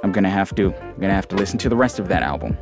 [0.04, 2.56] I'm gonna have to I'm gonna have to listen to the rest of that album.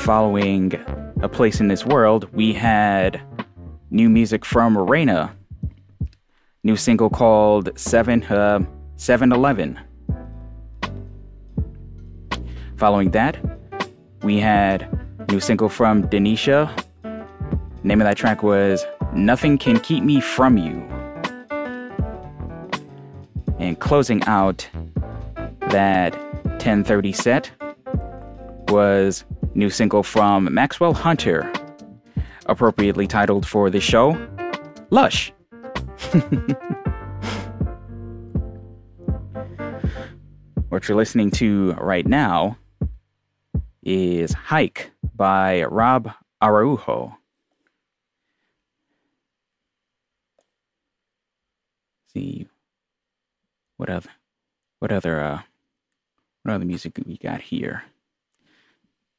[0.00, 0.72] Following
[1.20, 3.20] A Place in This World, we had
[3.90, 5.36] new music from Morena.
[6.64, 8.64] New single called 7 uh,
[8.96, 9.78] 711.
[12.78, 13.36] Following that,
[14.22, 14.88] we had
[15.28, 16.72] new single from Denitia.
[17.84, 20.80] Name of that track was Nothing Can Keep Me From You.
[23.58, 24.66] And closing out
[25.68, 27.50] that 1030 set
[28.68, 29.24] was
[29.54, 31.52] new single from Maxwell Hunter,
[32.46, 34.16] appropriately titled for the show,
[34.90, 35.32] Lush.
[40.68, 42.56] what you're listening to right now
[43.82, 46.10] is Hike by Rob
[46.42, 47.16] Araujo.
[52.12, 52.46] see
[53.76, 54.10] what other
[54.80, 55.42] what other uh
[56.42, 57.84] what other music we got here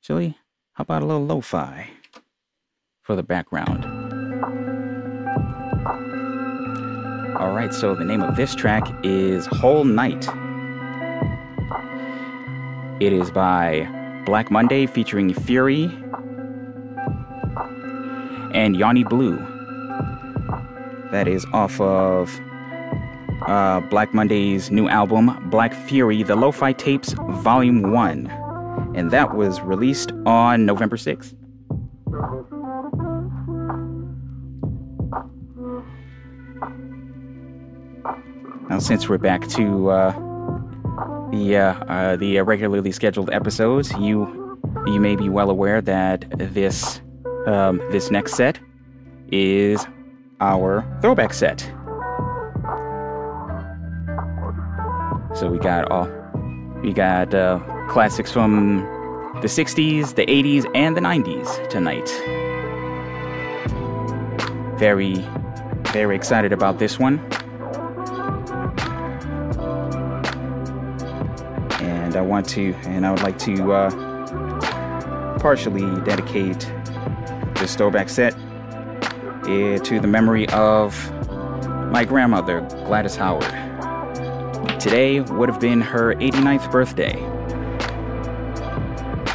[0.01, 0.35] Actually,
[0.73, 1.87] how about a little lo-fi
[3.03, 3.85] for the background?
[7.37, 10.27] All right, so the name of this track is Whole Night.
[12.99, 13.87] It is by
[14.25, 15.83] Black Monday featuring Phury
[18.55, 19.37] and YawnyBlew.
[21.11, 22.35] That is off of
[23.45, 28.40] uh, Black Monday's new album, Black Fury, The Lo-Fi Tapes, Volume 1
[28.95, 31.35] and that was released on November 6th.
[38.69, 40.11] Now, since we're back to uh,
[41.31, 47.01] the uh, uh, the regularly scheduled episodes, you you may be well aware that this
[47.47, 48.59] um, this next set
[49.29, 49.85] is
[50.39, 51.59] our throwback set.
[55.35, 56.09] So we got all
[56.81, 57.59] we got uh,
[57.91, 58.77] classics from
[59.41, 62.09] the 60s, the 80s, and the 90s tonight.
[64.79, 65.15] very,
[65.91, 67.19] very excited about this one.
[71.81, 76.61] And I want to, and I would like to uh, partially dedicate
[77.55, 78.33] this throwback set
[79.49, 80.95] eh, to the memory of
[81.91, 83.43] my grandmother, Gladys Howard.
[84.79, 87.40] Today would have been her 89th birthday.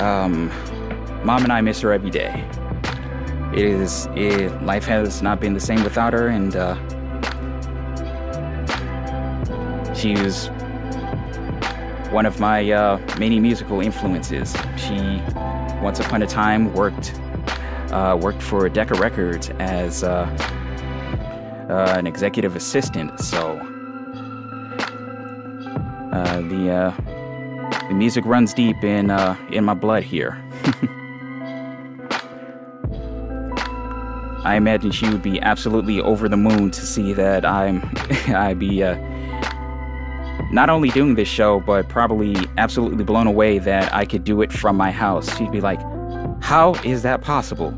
[0.00, 0.48] Um,
[1.24, 2.44] mom and I miss her every day.
[3.52, 6.74] It is, it, life has not been the same without her, and uh,
[9.94, 10.48] she was
[12.10, 14.54] one of my uh, many musical influences.
[14.76, 15.22] She,
[15.82, 17.14] once upon a time, worked
[17.90, 20.26] uh, worked for Decca Records as uh,
[21.70, 23.18] uh, an executive assistant.
[23.20, 23.58] So
[26.12, 27.15] uh, the uh,
[27.88, 30.42] the music runs deep in uh, in my blood here.
[34.44, 37.82] I imagine she would be absolutely over the moon to see that I'm
[38.28, 38.94] I'd be uh,
[40.52, 44.52] not only doing this show, but probably absolutely blown away that I could do it
[44.52, 45.36] from my house.
[45.36, 45.80] She'd be like,
[46.42, 47.72] "How is that possible?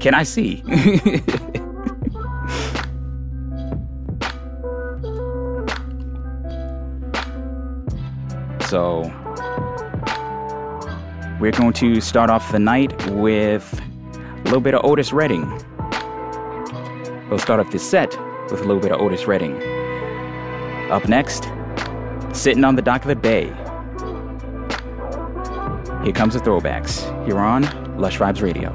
[0.00, 0.62] Can I see?"
[8.68, 9.10] so
[11.40, 13.80] we're going to start off the night with
[14.14, 15.48] a little bit of Otis Redding.
[17.30, 18.10] We'll start off this set
[18.50, 19.56] with a little bit of Otis Redding.
[20.90, 21.48] Up next,
[22.32, 23.46] sitting on the dock of the bay.
[26.02, 27.04] Here comes the throwbacks.
[27.26, 27.62] Here on
[27.98, 28.74] Lush Vibes Radio.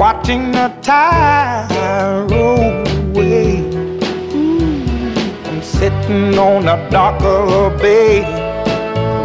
[0.00, 1.68] watching the tide
[2.30, 3.60] roll away.
[4.32, 8.22] Mm, I'm sitting on a the bay,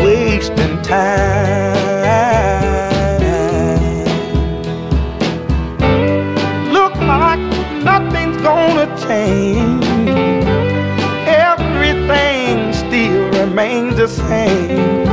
[0.04, 1.72] wasting time.
[6.74, 7.40] Look like
[7.82, 9.86] nothing's gonna change.
[11.48, 15.08] Everything still remains the same.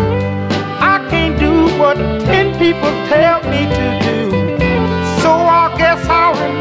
[0.92, 4.51] I can't do what ten people tell me to do.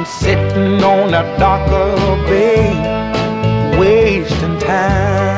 [0.00, 2.72] I'm sitting on a a bay,
[3.78, 5.29] wasting time.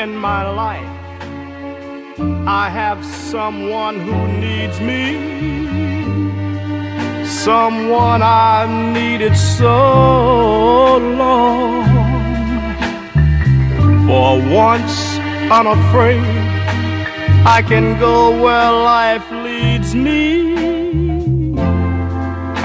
[0.00, 0.94] in my life.
[2.62, 5.04] I have someone who needs me,
[7.26, 11.84] someone I've needed so long.
[14.06, 14.30] For
[14.64, 14.96] once
[15.58, 16.24] unafraid,
[17.56, 20.28] I can go where life leads me.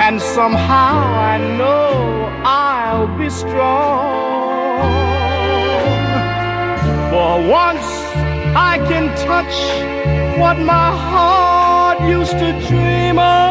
[0.06, 0.96] And somehow
[1.34, 3.95] I know I'll be strong.
[7.26, 7.90] For once
[8.72, 9.56] I can touch
[10.38, 13.50] what my heart used to dream of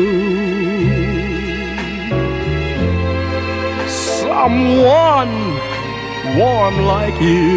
[3.88, 5.34] someone
[6.38, 7.50] warm like you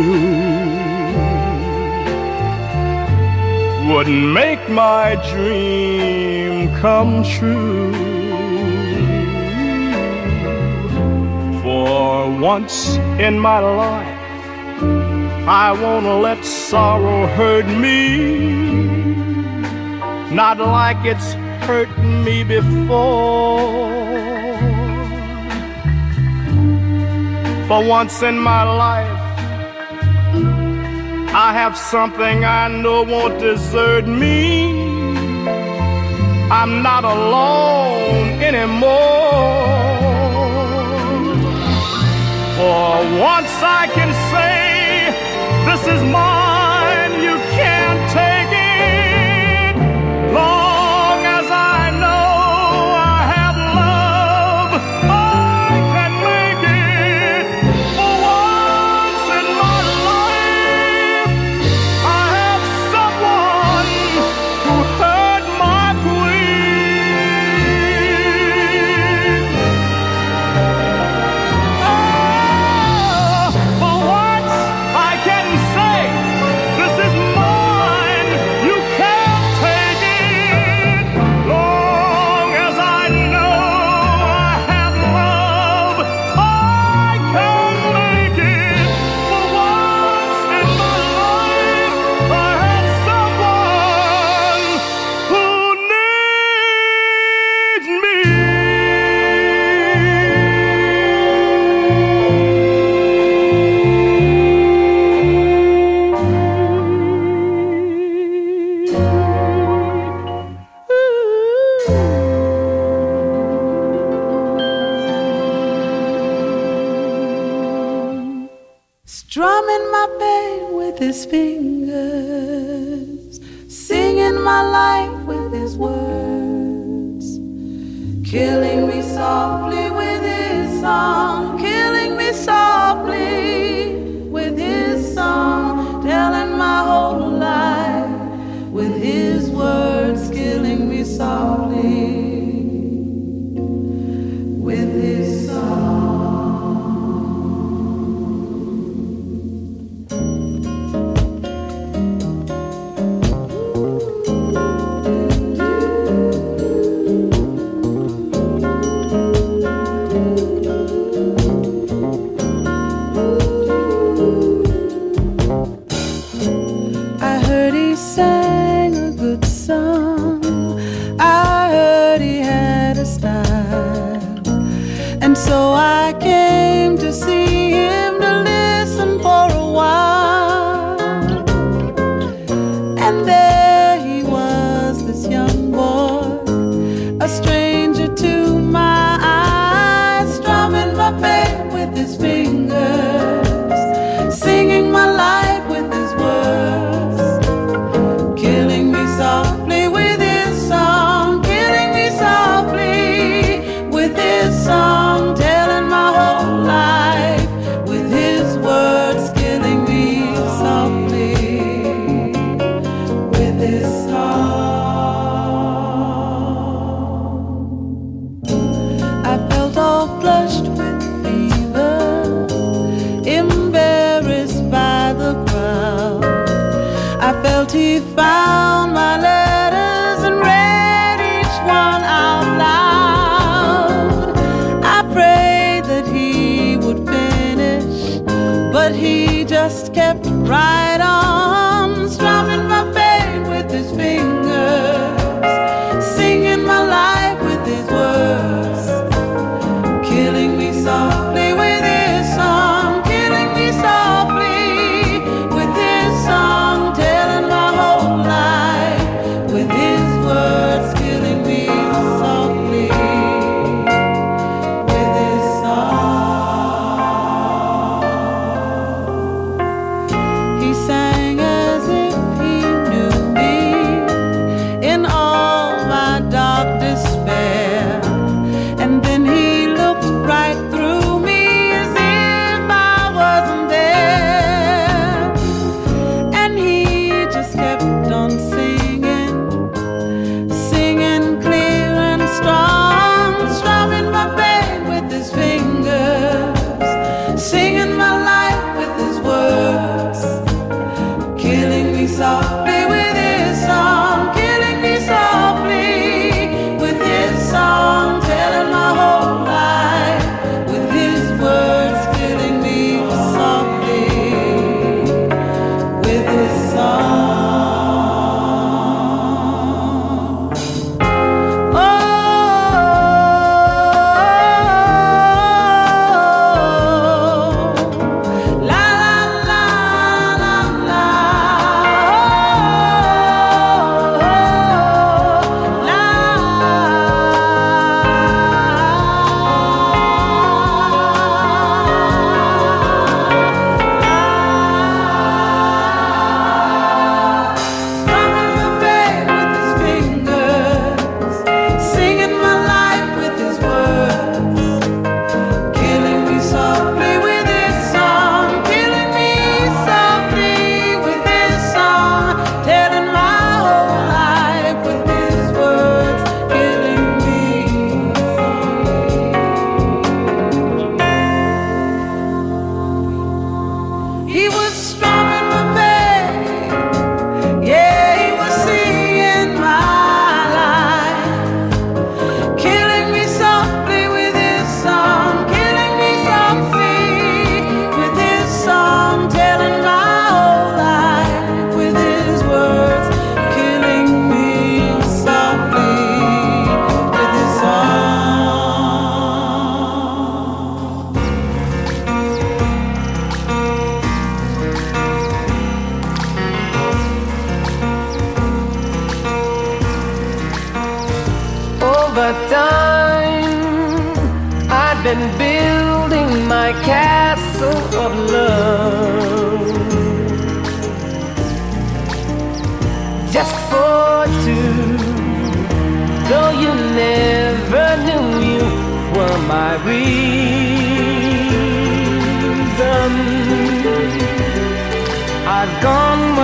[3.93, 8.18] would make my dream come true.
[11.79, 14.21] For once in my life,
[15.47, 17.95] I wanna let sorrow hurt me.
[20.41, 21.31] Not like it's
[21.67, 21.91] hurt
[22.25, 23.79] me before.
[27.69, 29.21] For once in my life,
[31.47, 34.35] I have something I know won't desert me.
[36.51, 39.78] I'm not alone anymore.
[42.59, 42.65] For
[43.21, 45.15] once I can say,
[45.65, 46.38] this is my.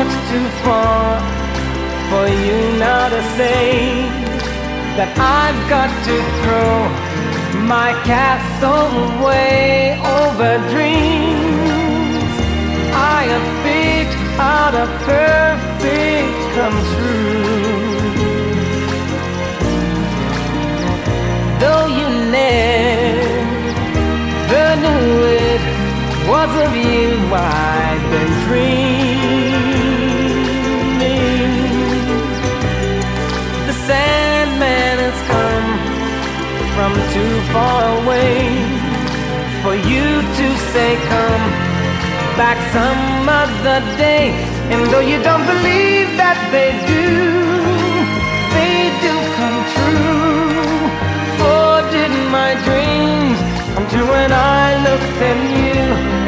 [0.05, 1.19] Much too far
[2.09, 3.63] for you now to say
[4.97, 6.75] that I've got to throw
[7.65, 12.33] my castle away over dreams.
[12.93, 17.55] I have picked out a perfect come true.
[21.61, 22.07] Though you
[22.39, 22.65] never
[24.83, 25.09] knew
[25.47, 25.63] it
[26.29, 29.04] was of you I've been dreaming.
[37.13, 38.39] Too far away
[39.63, 40.07] for you
[40.39, 41.45] to say, Come
[42.39, 44.25] back some other day.
[44.71, 47.07] And though you don't believe that they do,
[48.55, 50.59] they do come true.
[51.39, 53.39] For did my dreams
[53.73, 55.81] come true when I looked at you?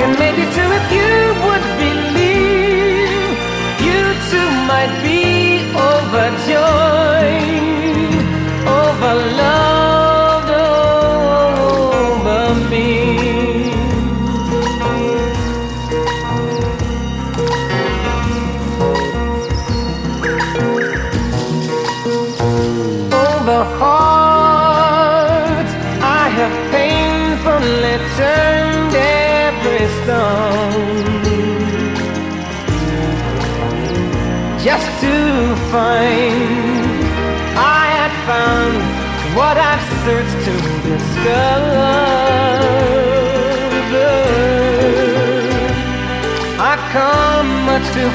[0.03, 1.13] And maybe too, if you
[1.45, 3.37] would believe,
[3.87, 5.21] you too might be
[5.89, 6.57] overjoyed,
[8.79, 9.96] overloved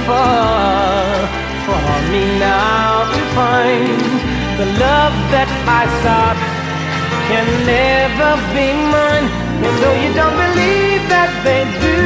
[0.06, 1.28] far
[1.66, 4.00] for me now to find
[4.58, 5.50] the love that
[5.80, 6.40] I sought
[7.28, 9.28] can never be mine.
[9.64, 11.98] And though you don't believe that they do,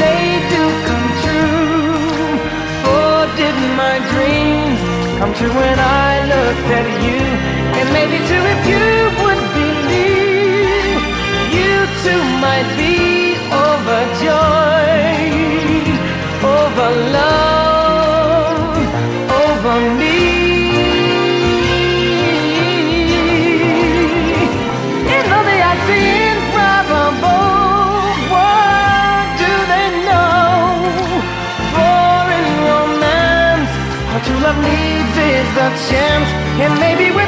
[0.00, 0.22] they
[0.52, 2.40] do come true.
[2.82, 4.80] For did my dreams
[5.18, 7.20] come true when I looked at you?
[7.78, 8.86] And maybe too, if you
[9.20, 11.00] would believe,
[11.52, 11.72] you
[12.04, 15.16] too might be overjoyed,
[16.42, 18.76] over love,
[19.44, 20.14] over me.
[25.36, 25.44] Are
[25.88, 27.24] improbable,
[29.40, 30.62] do they know?
[31.74, 32.46] For in
[34.44, 36.28] love needs is a chance,
[36.62, 37.25] and maybe with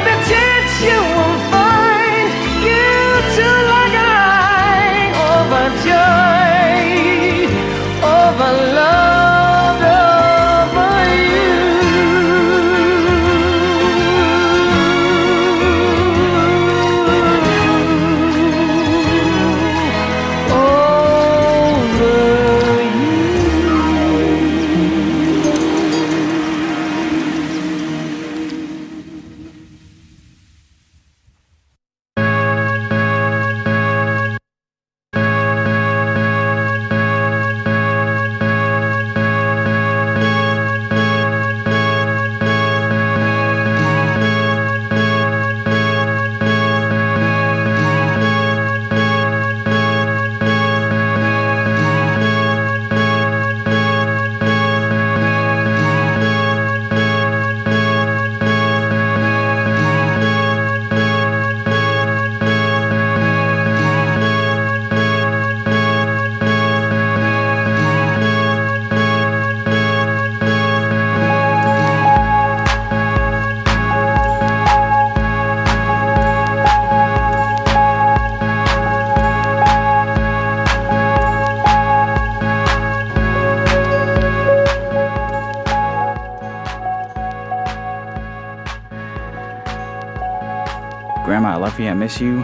[92.09, 92.39] miss you.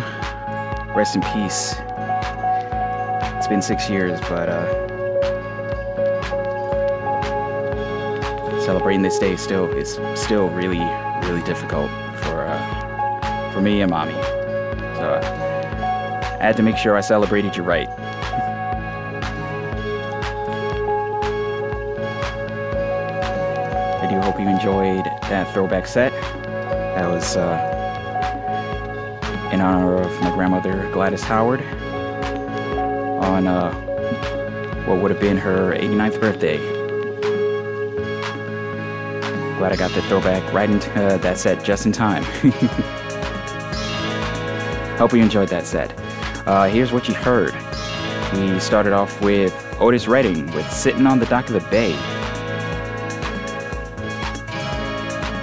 [0.93, 1.73] Rest in peace.
[3.35, 4.63] It's been six years, but uh,
[8.63, 10.85] celebrating this day still is still really,
[11.27, 14.13] really difficult for uh, for me and mommy.
[14.13, 17.89] So uh, I had to make sure I celebrated you right.
[23.99, 26.11] I do hope you enjoyed that throwback set.
[26.11, 27.74] That was uh,
[29.55, 31.61] in honor of my grandmother Gladys Howard
[33.23, 33.73] on uh,
[34.85, 36.57] what would have been her 89th birthday.
[39.57, 42.23] Glad I got the throwback right into uh, that set just in time.
[44.97, 45.97] Hope you enjoyed that set.
[46.45, 47.53] Uh, here's what you heard.
[48.33, 51.93] We started off with Otis Redding with Sitting on the Dock of the Bay.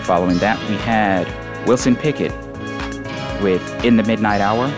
[0.05, 1.27] Following that, we had
[1.67, 2.42] Wilson Pickett
[3.43, 4.69] with In the Midnight Hour,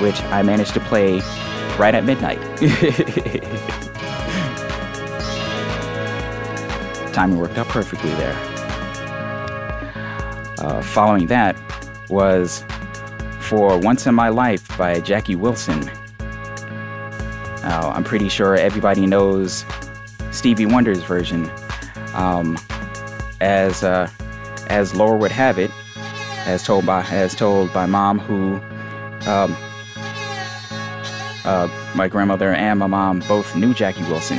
[0.00, 1.20] which I managed to play
[1.78, 2.40] right at midnight.
[7.12, 8.34] Timing worked out perfectly there.
[10.58, 11.56] Uh, following that
[12.08, 12.64] was
[13.40, 15.80] For Once in My Life by Jackie Wilson.
[17.62, 19.64] Now, I'm pretty sure everybody knows
[20.30, 21.50] Stevie Wonder's version.
[22.14, 22.58] Um,
[23.40, 24.08] as uh,
[24.68, 25.70] as lore would have it,
[26.46, 28.56] as told by as told by mom, who
[29.28, 29.56] um,
[31.44, 34.38] uh, my grandmother and my mom both knew Jackie Wilson.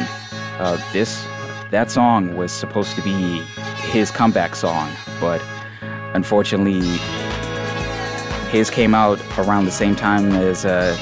[0.60, 1.26] Uh, this
[1.72, 3.40] that song was supposed to be
[3.92, 5.42] his comeback song, but
[6.14, 6.82] unfortunately,
[8.50, 10.96] his came out around the same time as uh,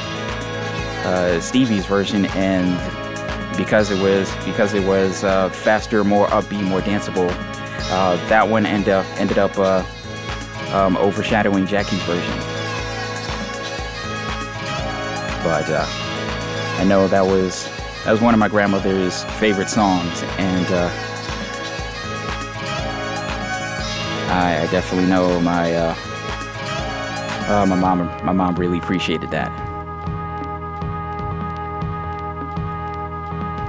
[1.05, 2.77] uh, Stevie's version, and
[3.57, 7.29] because it was because it was uh, faster, more upbeat, more danceable,
[7.91, 9.57] uh, that one ended up ended up
[10.73, 12.37] um, overshadowing Jackie's version.
[15.43, 15.85] But uh,
[16.77, 17.69] I know that was
[18.05, 20.89] that was one of my grandmother's favorite songs, and uh,
[24.31, 25.95] I, I definitely know my uh,
[27.47, 29.49] uh, my mom my mom really appreciated that.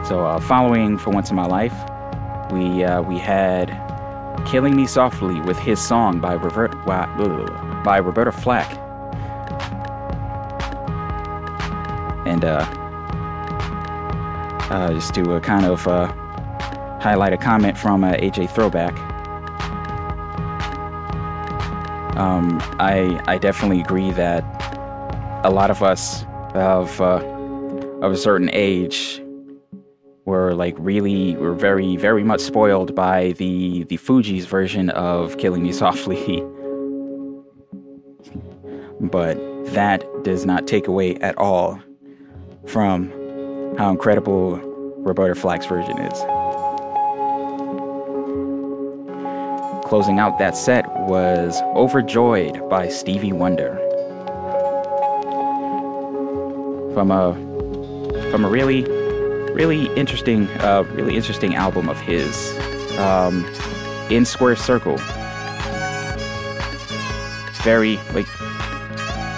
[0.06, 1.74] So uh, following for once in my life,
[2.50, 3.70] we uh, we had
[4.52, 8.70] "Killing Me Softly" with his song by Robert by Roberta Flack,
[12.26, 12.58] and uh,
[14.70, 16.12] uh, just to uh, kind of uh,
[17.00, 18.94] highlight a comment from uh, AJ Throwback.
[22.18, 24.44] Um, I I definitely agree that
[25.44, 27.24] a lot of us of uh,
[28.02, 29.21] of a certain age
[30.24, 35.62] were like really were very very much spoiled by the the Fugees' version of Killing
[35.62, 36.42] Me Softly.
[39.00, 39.36] but
[39.72, 41.80] that does not take away at all
[42.66, 43.10] from
[43.76, 44.56] how incredible
[44.98, 46.18] Roberta Flack's version is.
[49.84, 53.76] Closing out that set was Overjoyed by Stevie Wonder.
[56.94, 57.34] From a
[58.30, 59.01] from a really
[59.52, 62.56] really interesting uh, really interesting album of his
[62.98, 63.44] um,
[64.10, 64.98] in Square Circle.
[67.62, 68.26] Very like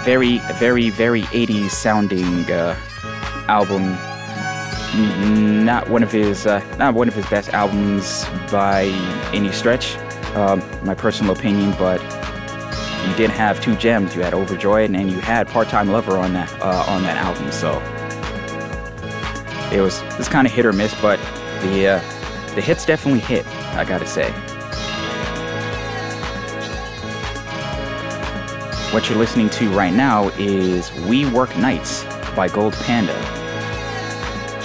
[0.05, 2.75] very very very 80s sounding uh,
[3.47, 3.97] album
[5.65, 8.83] not one of his uh, not one of his best albums by
[9.33, 9.97] any stretch
[10.35, 12.01] um, my personal opinion but
[13.07, 16.51] you did have two gems you had overjoyed and you had part-time lover on that
[16.61, 17.79] uh, on that album so
[19.75, 21.19] it was it's kind of hit or miss but
[21.61, 21.99] the uh,
[22.55, 23.45] the hits definitely hit
[23.75, 24.31] i gotta say
[28.91, 32.03] what you're listening to right now is we work nights
[32.35, 33.13] by gold panda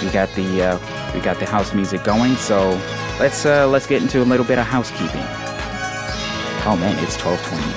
[0.01, 2.35] we got the uh, we got the house music going.
[2.35, 2.71] So
[3.19, 5.23] let's uh, let's get into a little bit of housekeeping.
[6.63, 7.63] Oh man, it's twelve twenty.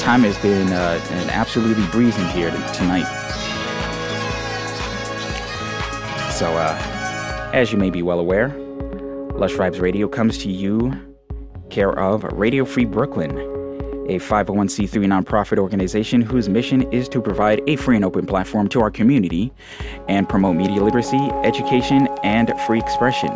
[0.00, 3.21] Time has been uh, an absolutely breezing here tonight.
[6.42, 8.48] So, uh, as you may be well aware,
[9.36, 10.92] Lush Vibes Radio comes to you
[11.70, 13.30] care of Radio Free Brooklyn,
[14.08, 18.80] a 501c3 nonprofit organization whose mission is to provide a free and open platform to
[18.80, 19.52] our community
[20.08, 23.30] and promote media literacy, education, and free expression.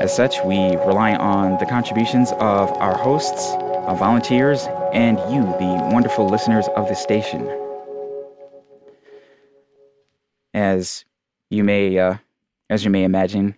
[0.00, 3.50] As such, we rely on the contributions of our hosts,
[3.84, 7.46] our volunteers, and you, the wonderful listeners of the station.
[10.54, 11.04] As
[11.50, 12.16] you may, uh,
[12.68, 13.54] as you may imagine,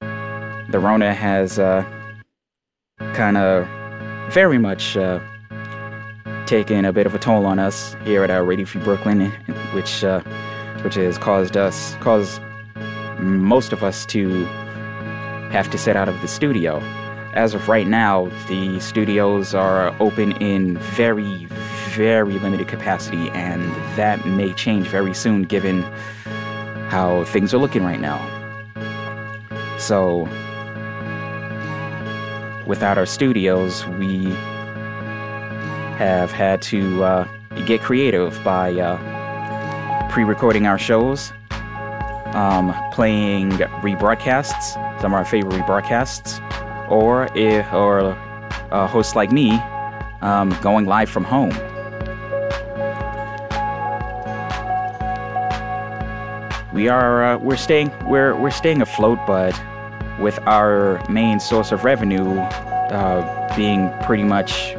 [0.00, 1.84] the Rona has uh,
[3.14, 3.68] kind of
[4.32, 5.20] very much uh,
[6.46, 9.30] taken a bit of a toll on us here at our Radio Free Brooklyn,
[9.72, 10.20] which uh,
[10.82, 12.40] which has caused us caused
[13.18, 14.44] most of us to
[15.52, 16.80] have to sit out of the studio.
[17.34, 21.46] As of right now, the studios are open in very,
[21.90, 23.62] very limited capacity, and
[23.96, 25.82] that may change very soon given
[26.92, 28.20] how things are looking right now.
[29.78, 30.28] So,
[32.66, 34.24] without our studios, we
[35.96, 37.28] have had to uh,
[37.64, 41.32] get creative by uh, pre recording our shows,
[42.34, 46.40] um, playing rebroadcasts, some of our favorite rebroadcasts,
[46.90, 48.00] or, if, or
[48.70, 49.52] uh, hosts like me
[50.20, 51.52] um, going live from home.
[56.72, 59.52] We are uh, we're staying we're we're staying afloat, but
[60.18, 64.72] with our main source of revenue uh, being pretty much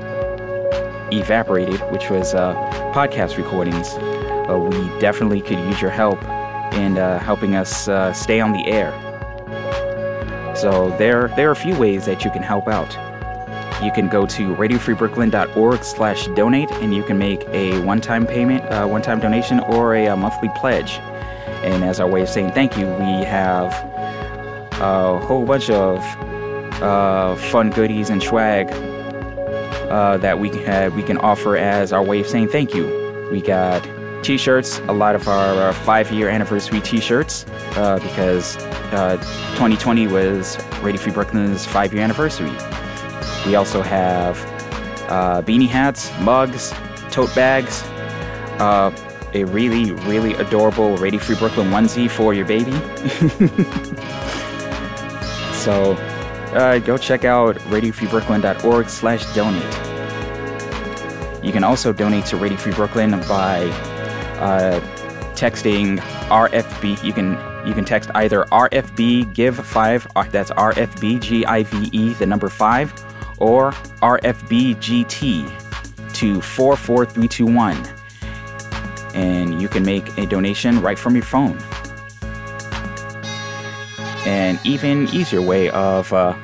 [1.12, 2.56] evaporated, which was uh,
[2.96, 6.20] podcast recordings, uh, we definitely could use your help
[6.74, 8.92] in uh, helping us uh, stay on the air.
[10.56, 12.92] So there, there are a few ways that you can help out.
[13.84, 19.20] You can go to radiofreebrooklyn.org slash donate and you can make a one-time payment, one-time
[19.20, 21.00] donation, or a, a monthly pledge.
[21.64, 23.72] And as our way of saying thank you, we have
[24.82, 26.00] a whole bunch of
[26.82, 28.70] uh, fun goodies and swag
[29.90, 33.28] uh, that we can we can offer as our way of saying thank you.
[33.32, 33.88] We got
[34.24, 37.46] T-shirts, a lot of our, our five-year anniversary T-shirts
[37.76, 38.56] uh, because
[39.56, 42.52] 2020 was Radio Free Brooklyn's five-year anniversary.
[43.46, 44.38] We also have
[45.10, 46.74] uh, beanie hats, mugs,
[47.12, 47.84] tote bags,
[48.60, 48.92] uh,
[49.34, 52.72] a really, really adorable Radio Free Brooklyn onesie for your baby.
[55.54, 55.94] so
[56.54, 59.64] uh, go check out radiofreebrooklyn.org slash donate.
[61.44, 63.66] You can also donate to Radio Free Brooklyn by
[64.40, 64.80] uh,
[65.36, 66.00] texting
[66.30, 67.04] RFB.
[67.04, 67.32] You can
[67.68, 70.08] you can text either RFB Give Five.
[70.16, 72.94] uh, That's RFB G I V E the number five,
[73.40, 77.76] or RFB GT to four four three two one,
[79.14, 81.58] and you can make a donation right from your phone.
[84.26, 86.36] An even easier way of uh,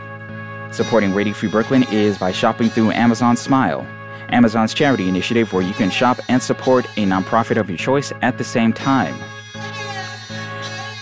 [0.72, 3.88] supporting Radio Free Brooklyn is by shopping through Amazon Smile.
[4.30, 8.38] Amazon's charity initiative where you can shop and support a nonprofit of your choice at
[8.38, 9.16] the same time.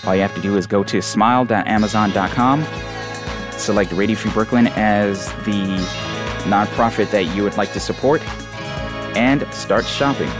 [0.06, 2.64] All you have to do is go to smile.amazon.com,
[3.52, 5.76] select Radio Free Brooklyn as the
[6.44, 8.22] nonprofit that you would like to support,
[9.16, 10.30] and start shopping.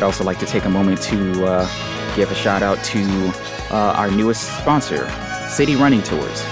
[0.00, 3.04] I'd also like to take a moment to uh, give a shout out to
[3.70, 5.06] uh, our newest sponsor,
[5.50, 6.42] City Running Tours.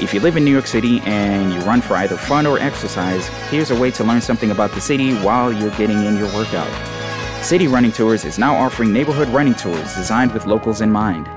[0.00, 3.28] If you live in New York City and you run for either fun or exercise,
[3.50, 6.72] here's a way to learn something about the city while you're getting in your workout.
[7.44, 11.28] City Running Tours is now offering neighborhood running tours designed with locals in mind.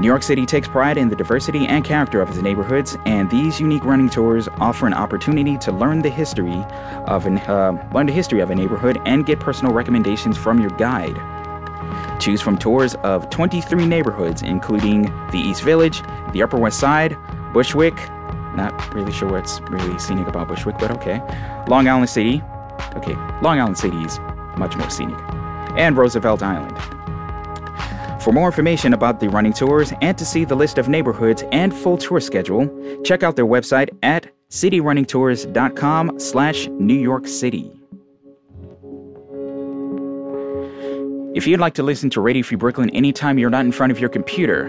[0.00, 3.60] New York City takes pride in the diversity and character of its neighborhoods, and these
[3.60, 6.64] unique running tours offer an opportunity to learn the history
[7.06, 10.70] of an, uh, learn the history of a neighborhood and get personal recommendations from your
[10.70, 11.20] guide.
[12.18, 15.02] Choose from tours of 23 neighborhoods, including
[15.32, 16.02] the East Village,
[16.32, 17.14] the Upper West Side,
[17.52, 17.96] Bushwick,
[18.56, 21.20] not really sure what's really scenic about Bushwick, but okay.
[21.68, 22.42] Long Island City,
[22.94, 24.18] okay, Long Island City is
[24.56, 25.20] much more scenic,
[25.76, 26.99] and Roosevelt Island.
[28.20, 31.74] For more information about the running tours and to see the list of neighborhoods and
[31.74, 32.68] full tour schedule,
[33.02, 37.72] check out their website at cityrunningtours.com slash New York City.
[41.32, 43.98] If you'd like to listen to Radio Free Brooklyn anytime you're not in front of
[43.98, 44.66] your computer,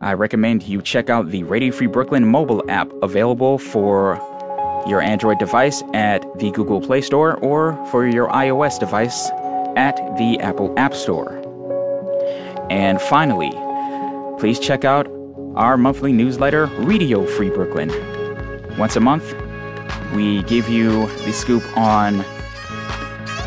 [0.00, 4.14] I recommend you check out the Radio Free Brooklyn mobile app available for
[4.86, 9.30] your Android device at the Google Play Store or for your iOS device
[9.76, 11.39] at the Apple App Store.
[12.70, 13.50] And finally,
[14.38, 15.08] please check out
[15.56, 17.90] our monthly newsletter, Radio Free Brooklyn.
[18.78, 19.34] Once a month,
[20.14, 22.18] we give you the scoop on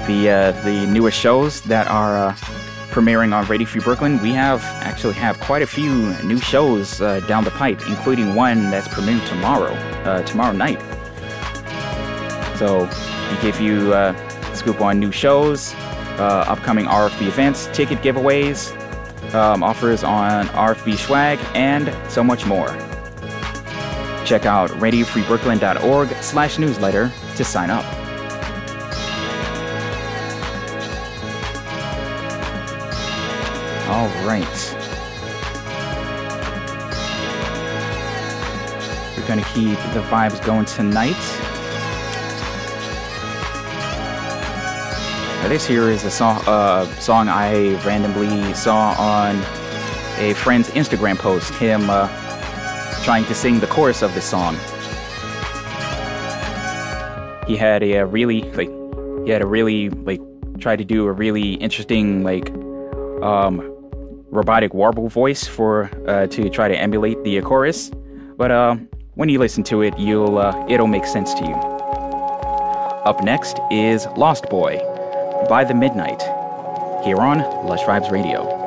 [0.08, 2.36] the uh, the newest shows that are uh,
[2.92, 4.22] premiering on Radio Free Brooklyn.
[4.22, 8.72] We have actually have quite a few new shows uh, down the pipe, including one
[8.72, 9.74] that's premiering tomorrow,
[10.04, 10.82] uh, tomorrow night.
[12.58, 12.90] So
[13.32, 14.14] we give you uh,
[14.54, 15.74] scoop on new shows,
[16.20, 18.78] uh, upcoming RFB events, ticket giveaways,
[19.34, 22.68] um, offers on RFB swag, and so much more.
[24.26, 27.84] Check out radiofreebrooklyn.org slash newsletter to sign up.
[33.90, 34.74] All right.
[39.18, 41.43] We're going to keep the vibes going tonight.
[45.50, 49.36] This here is a song, uh, song I randomly saw on
[50.18, 52.08] a friend's Instagram post, him uh,
[53.04, 54.56] trying to sing the chorus of this song.
[57.46, 58.70] He had a, uh, really, like,
[59.26, 60.22] he had a really, like,
[60.60, 62.50] tried to do a really interesting, like,
[63.22, 63.62] um,
[64.32, 67.92] robotic warble voice for, uh, to try to emulate the chorus.
[68.38, 68.78] But, uh,
[69.14, 71.54] when you listen to it, you'll, uh, it'll make sense to you.
[73.06, 74.93] Up next is Lost Boy
[75.48, 76.22] by the midnight
[77.04, 78.63] here on Lush Vibes Radio.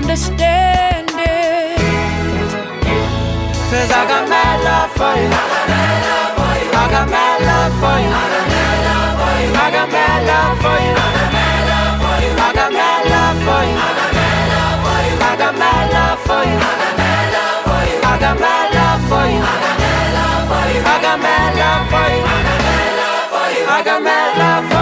[0.00, 1.76] understand it.
[3.70, 5.28] Cause I got mad love for you.
[6.72, 8.12] I got mad love for you.
[9.52, 10.96] I got mad love for you.
[12.32, 13.76] I got mad love for you.
[15.26, 16.58] I got mad love for you.
[18.02, 19.42] I got mad love for you.
[20.92, 22.24] I got mad love for you.
[23.68, 24.79] I got mad love for you.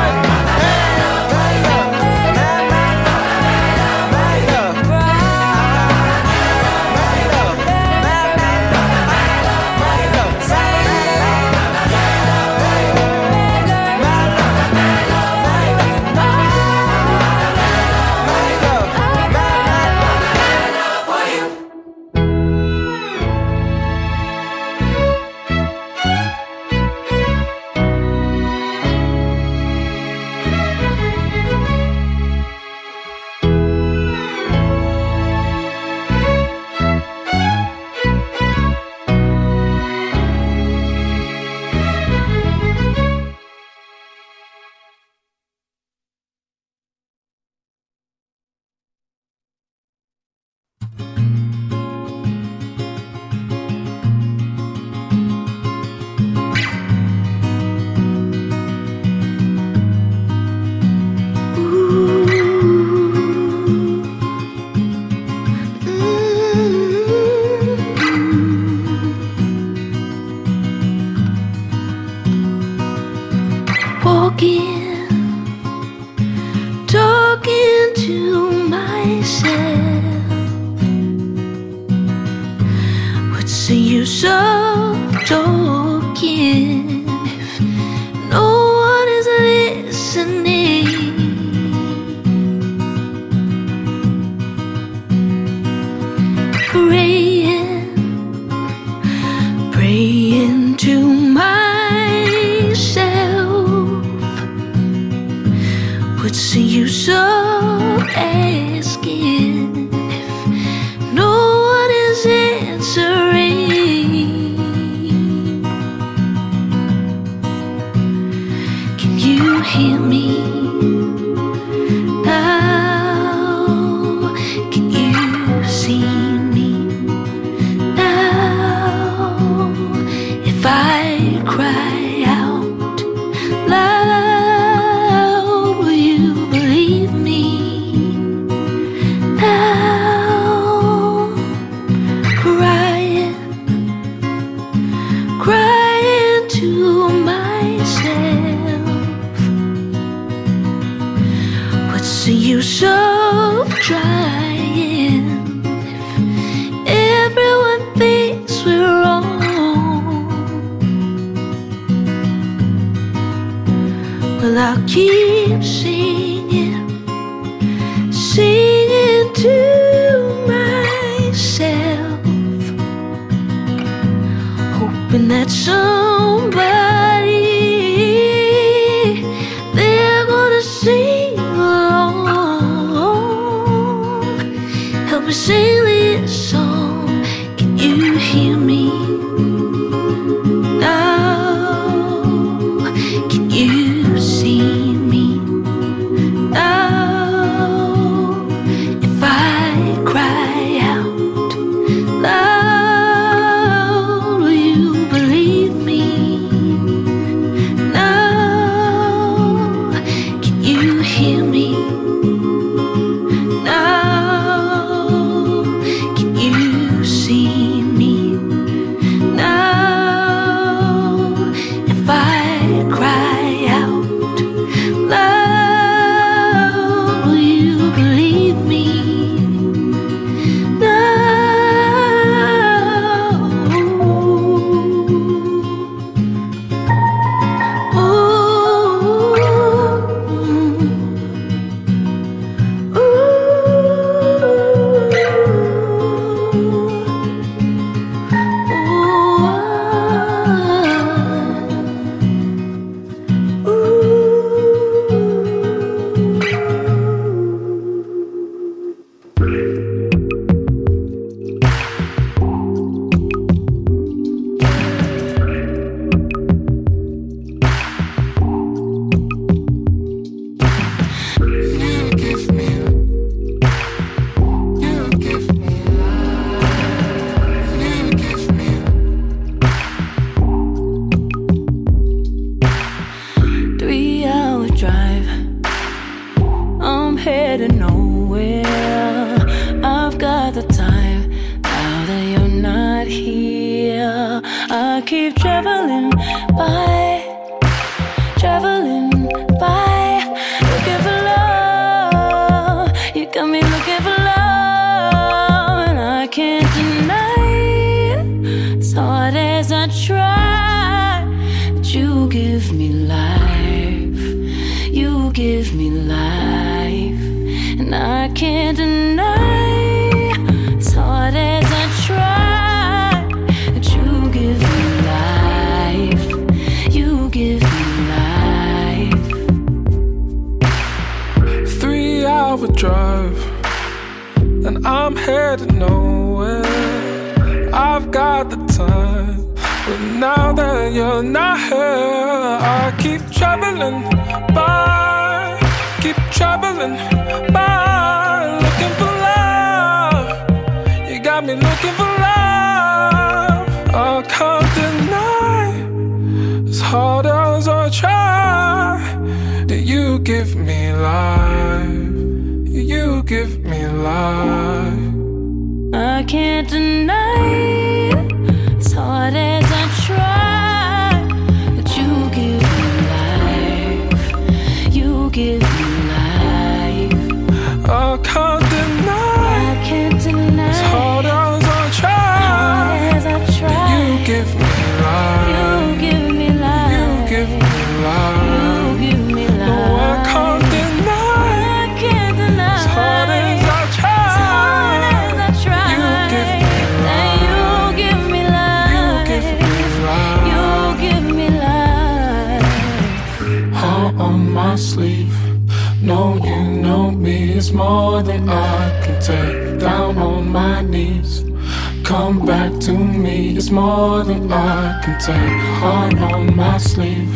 [412.18, 413.56] come back to me.
[413.56, 417.32] It's more than I can take Heart on my sleeve.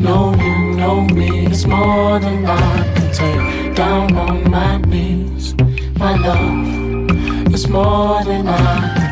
[0.00, 1.28] No, you know me.
[1.52, 5.54] It's more than I can take down on my knees.
[5.98, 9.05] My love, it's more than I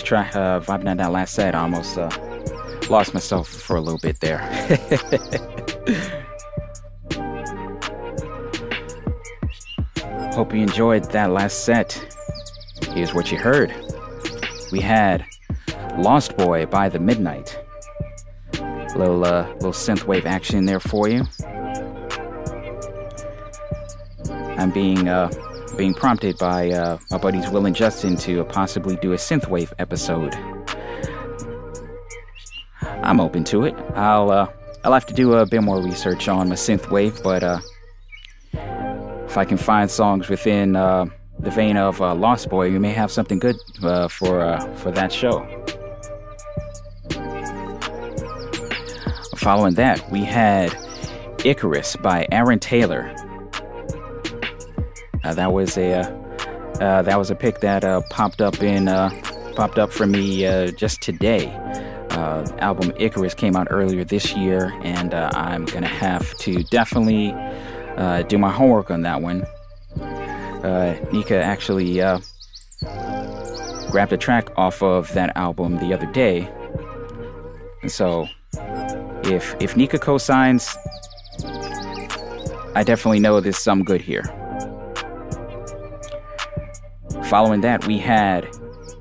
[0.00, 1.54] last track, uh, vibing in that last set.
[1.54, 2.08] I almost uh,
[2.88, 4.38] lost myself for a little bit there.
[10.32, 11.92] Hope you enjoyed that last set.
[12.94, 13.74] Here's what you heard.
[14.72, 15.26] We had
[15.98, 17.58] Lost Boy by the Midnight.
[18.96, 21.24] Little uh, little synthwave action there for you.
[24.56, 25.30] I'm being uh,
[25.80, 30.34] being prompted by uh, my buddies Will and Justin to possibly do a synthwave episode.
[32.82, 33.74] I'm open to it.
[33.94, 34.52] I'll uh,
[34.84, 37.60] I'll have to do a bit more research on my synthwave, but uh,
[39.24, 41.06] if I can find songs within uh,
[41.38, 44.90] the vein of uh, Lost Boy, we may have something good uh, for uh, for
[44.90, 45.46] that show.
[49.38, 50.76] Following that, we had
[51.42, 53.14] Icarus by Aaron Taylor.
[55.22, 56.20] Uh, that was a uh,
[56.80, 59.10] uh, that was a pick that uh, popped up in uh,
[59.54, 60.42] popped up for me
[60.72, 61.56] just today.
[62.60, 67.34] Album Icarus came out earlier this year, and I'm gonna have to definitely
[68.28, 69.46] do my homework on that one.
[71.12, 71.96] Nika actually
[73.90, 76.50] grabbed a track off of that album the other day,
[77.82, 78.28] and so
[79.24, 80.76] if if Nika co-signs,
[82.74, 84.24] I definitely know there's some good here.
[87.30, 88.48] Following that, we had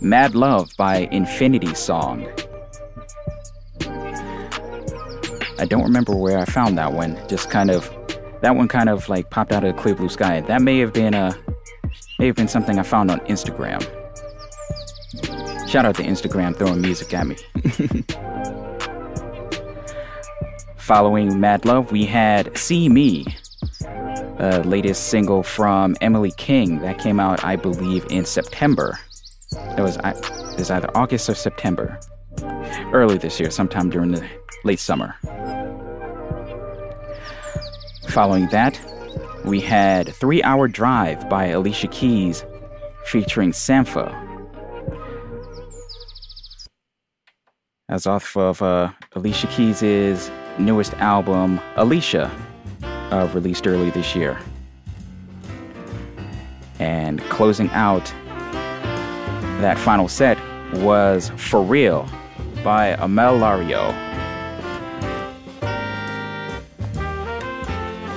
[0.02, 2.30] Mad Love by Infinity Song.
[5.58, 7.20] I don't remember where I found that one.
[7.28, 7.90] Just kind of,
[8.42, 10.42] that one kind of like popped out of the clear blue sky.
[10.42, 11.36] That may have been a,
[12.20, 13.82] may have been something I found on Instagram.
[15.68, 17.36] Shout out to Instagram throwing music at me.
[20.78, 23.26] Following Mad Love, we had See Me,
[24.40, 28.98] uh, latest single from Emily King that came out, I believe, in September.
[29.78, 32.00] It was, it was either August or September,
[32.94, 34.26] early this year, sometime during the
[34.64, 35.16] late summer.
[38.10, 38.80] Following that,
[39.46, 42.46] we had Three Hour Drive by Alicia Keys
[43.06, 44.16] featuring Sampha.
[47.88, 50.30] That's off of uh, Alicia Keys'
[50.60, 52.32] newest album, Alicia,
[53.12, 54.40] uh, released early this year.
[56.80, 58.06] And closing out
[59.62, 60.38] that final set
[60.74, 62.08] was For Real
[62.64, 63.94] by Amel Larrieux.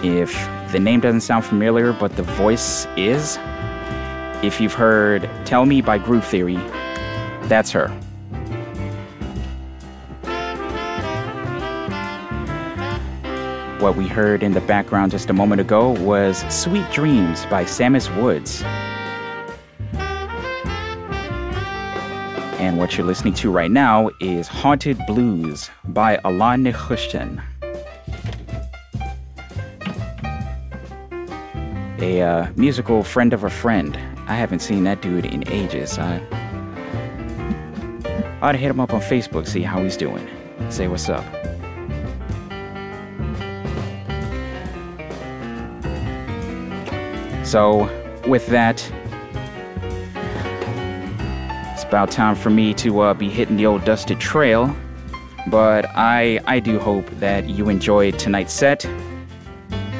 [0.04, 0.32] If
[0.72, 3.38] the name doesn't sound familiar, but the voice is,
[4.42, 6.56] if you've heard Tell Me by Groove Theory,
[7.44, 7.96] that's her.
[13.82, 18.06] What we heard in the background just a moment ago was Sweet Dreams by Samus
[18.22, 18.62] Woods.
[22.60, 27.42] And what you're listening to right now is Haunted Blues by Alon Nechushtan.
[31.98, 33.96] A uh, musical friend of a friend.
[34.28, 35.98] I haven't seen that dude in ages.
[35.98, 36.20] I
[38.40, 40.28] ought to hit him up on Facebook, see how he's doing.
[40.70, 41.41] Say what's up.
[47.52, 47.82] So,
[48.26, 48.80] with that,
[51.74, 54.74] it's about time for me to uh, be hitting the old dusted trail.
[55.48, 58.86] But I, I do hope that you enjoyed tonight's set,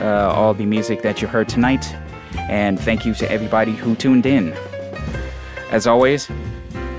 [0.00, 1.94] uh, all the music that you heard tonight,
[2.48, 4.54] and thank you to everybody who tuned in.
[5.70, 6.30] As always,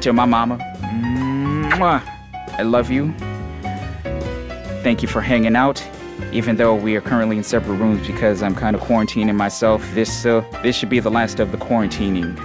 [0.01, 0.59] to my mama,
[2.59, 3.11] I love you.
[4.83, 5.83] Thank you for hanging out
[6.33, 9.87] even though we are currently in separate rooms because I'm kind of quarantining myself.
[9.93, 12.37] This uh, this should be the last of the quarantining.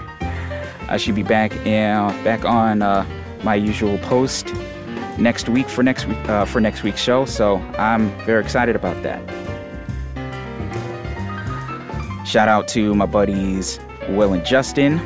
[0.89, 3.07] I should be back uh, back on uh,
[3.43, 4.55] my usual post
[5.19, 7.25] next week for next week uh, for next week's show.
[7.25, 9.21] So I'm very excited about that.
[12.27, 14.99] Shout out to my buddies Will and Justin.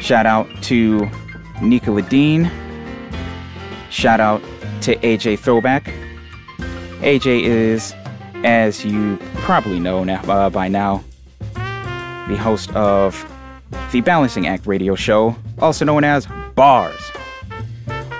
[0.00, 1.08] Shout out to
[1.62, 2.50] Nicola Dean.
[3.90, 4.42] Shout out
[4.82, 5.99] to AJ Throwback.
[7.00, 7.94] AJ is,
[8.44, 11.02] as you probably know now, uh, by now,
[11.54, 13.26] the host of
[13.90, 17.10] the Balancing Act radio show, also known as Bars,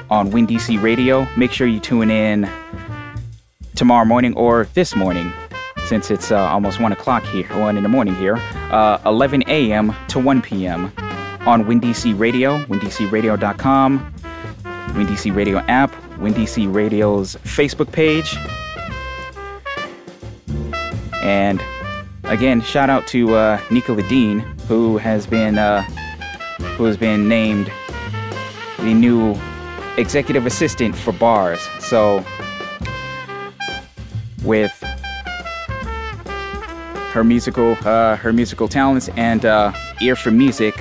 [0.08, 1.26] on WinDC Radio.
[1.36, 2.50] Make sure you tune in
[3.76, 5.30] tomorrow morning or this morning,
[5.84, 8.36] since it's uh, almost 1 o'clock here, 1 in the morning here,
[8.70, 9.94] uh, 11 a.m.
[10.08, 10.86] to 1 p.m.
[11.46, 14.14] on WinDC Radio, windcradio.com,
[14.64, 18.36] WinDC Radio app, WinDC Radio's Facebook page.
[21.22, 21.62] And
[22.24, 25.82] again, shout out to uh, Nicola Dean, who has been uh,
[26.76, 27.70] who has been named
[28.78, 29.36] the new
[29.96, 31.60] executive assistant for bars.
[31.80, 32.24] So
[34.42, 34.72] with
[37.12, 40.74] her musical uh, her musical talents and uh, ear for music,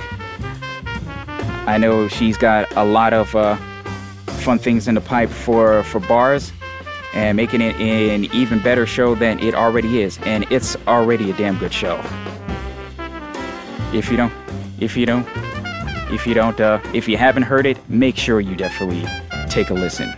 [1.66, 3.56] I know she's got a lot of uh,
[4.26, 6.52] fun things in the pipe for for bars
[7.14, 10.18] and making it an even better show than it already is.
[10.22, 12.00] And it's already a damn good show.
[13.92, 14.32] If you don't
[14.78, 15.26] if you don't
[16.12, 19.04] if you don't uh, if you haven't heard it make sure you definitely
[19.48, 20.12] take a listen.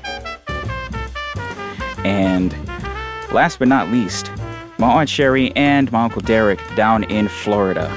[2.04, 2.52] And
[3.32, 4.30] last but not least
[4.78, 7.88] my aunt sherry and my uncle derek down in florida.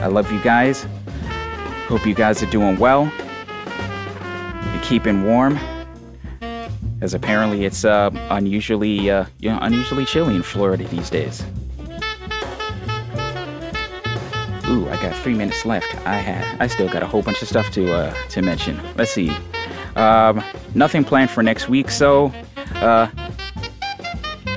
[0.00, 0.86] I love you guys.
[1.88, 3.10] Hope you guys are doing well
[4.76, 5.58] you're keeping warm
[7.00, 11.44] as apparently it's uh, unusually uh, you know unusually chilly in Florida these days.
[14.68, 15.94] Ooh, I got three minutes left.
[16.06, 18.80] I had I still got a whole bunch of stuff to uh, to mention.
[18.96, 19.30] Let's see.
[19.94, 20.42] Um,
[20.74, 22.32] nothing planned for next week, so
[22.76, 23.08] uh,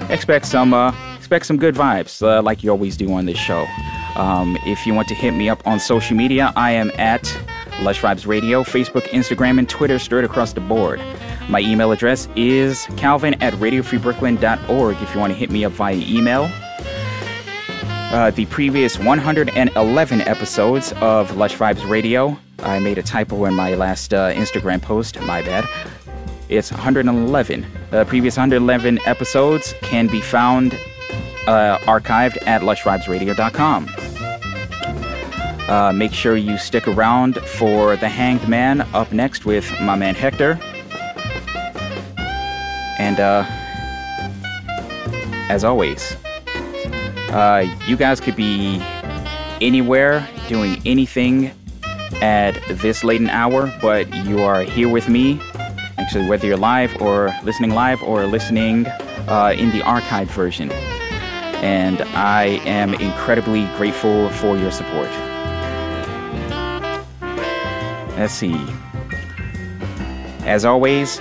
[0.10, 3.66] expect some uh, expect some good vibes uh, like you always do on this show.
[4.16, 7.24] Um, if you want to hit me up on social media, I am at
[7.82, 10.99] Lush Vibes Radio, Facebook, Instagram, and Twitter, straight across the board.
[11.50, 15.96] My email address is calvin at radiofreebrooklyn.org if you want to hit me up via
[15.96, 16.48] email.
[18.12, 23.74] Uh, the previous 111 episodes of Lush Vibes Radio, I made a typo in my
[23.74, 25.68] last uh, Instagram post, my bad.
[26.50, 27.66] It's 111.
[27.90, 30.76] The previous 111 episodes can be found
[31.48, 33.90] uh, archived at lushvibesradio.com.
[35.68, 40.14] Uh, make sure you stick around for The Hanged Man up next with my man
[40.14, 40.60] Hector.
[43.00, 43.46] And uh,
[45.50, 46.16] as always,
[47.32, 48.82] uh, you guys could be
[49.62, 51.52] anywhere doing anything
[52.22, 55.40] at this late an hour, but you are here with me.
[55.98, 58.86] Actually, whether you're live or listening live or listening
[59.28, 60.72] uh, in the archived version.
[61.62, 65.10] And I am incredibly grateful for your support.
[68.18, 68.66] Let's see.
[70.42, 71.20] As always,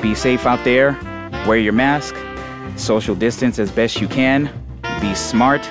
[0.00, 0.92] be safe out there.
[1.46, 2.14] Wear your mask.
[2.76, 4.50] Social distance as best you can.
[5.00, 5.62] Be smart.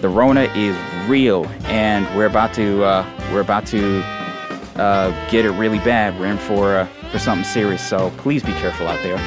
[0.00, 0.76] The Rona is
[1.08, 4.02] real, and we're about to uh, we're about to
[4.76, 6.18] uh, get it really bad.
[6.18, 7.86] We're in for uh, for something serious.
[7.86, 9.18] So please be careful out there.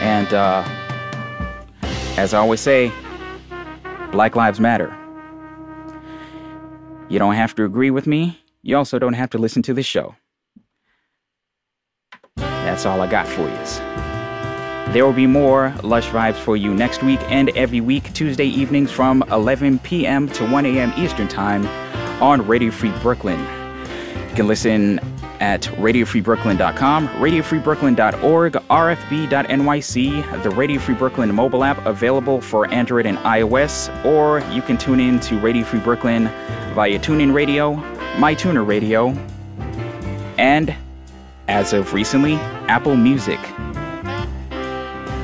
[0.00, 0.64] And uh,
[2.16, 2.92] as I always say,
[4.10, 4.94] Black Lives Matter.
[7.08, 8.40] You don't have to agree with me.
[8.62, 10.14] You also don't have to listen to the show.
[12.68, 14.92] That's all I got for you.
[14.92, 18.90] There will be more Lush Vibes for you next week and every week, Tuesday evenings
[18.90, 20.28] from 11 p.m.
[20.28, 20.92] to 1 a.m.
[20.98, 21.66] Eastern Time
[22.22, 23.40] on Radio Free Brooklyn.
[23.40, 25.00] You can listen
[25.40, 34.04] at radiofreebrooklyn.com, radiofreebrooklyn.org, rfb.nyc, the Radio Free Brooklyn mobile app available for Android and iOS,
[34.04, 36.24] or you can tune in to Radio Free Brooklyn
[36.74, 37.76] via TuneIn Radio,
[38.16, 39.16] MyTuner Radio,
[40.36, 40.76] and
[41.48, 42.34] as of recently,
[42.68, 43.40] Apple Music.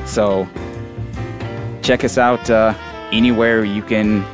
[0.05, 0.47] So
[1.81, 2.73] check us out uh,
[3.11, 4.25] anywhere you can,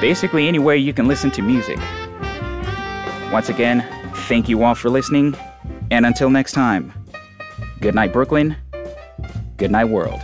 [0.00, 1.78] basically anywhere you can listen to music.
[3.32, 3.84] Once again,
[4.28, 5.34] thank you all for listening,
[5.90, 6.92] and until next time,
[7.80, 8.56] good night, Brooklyn.
[9.56, 10.20] Good night, world.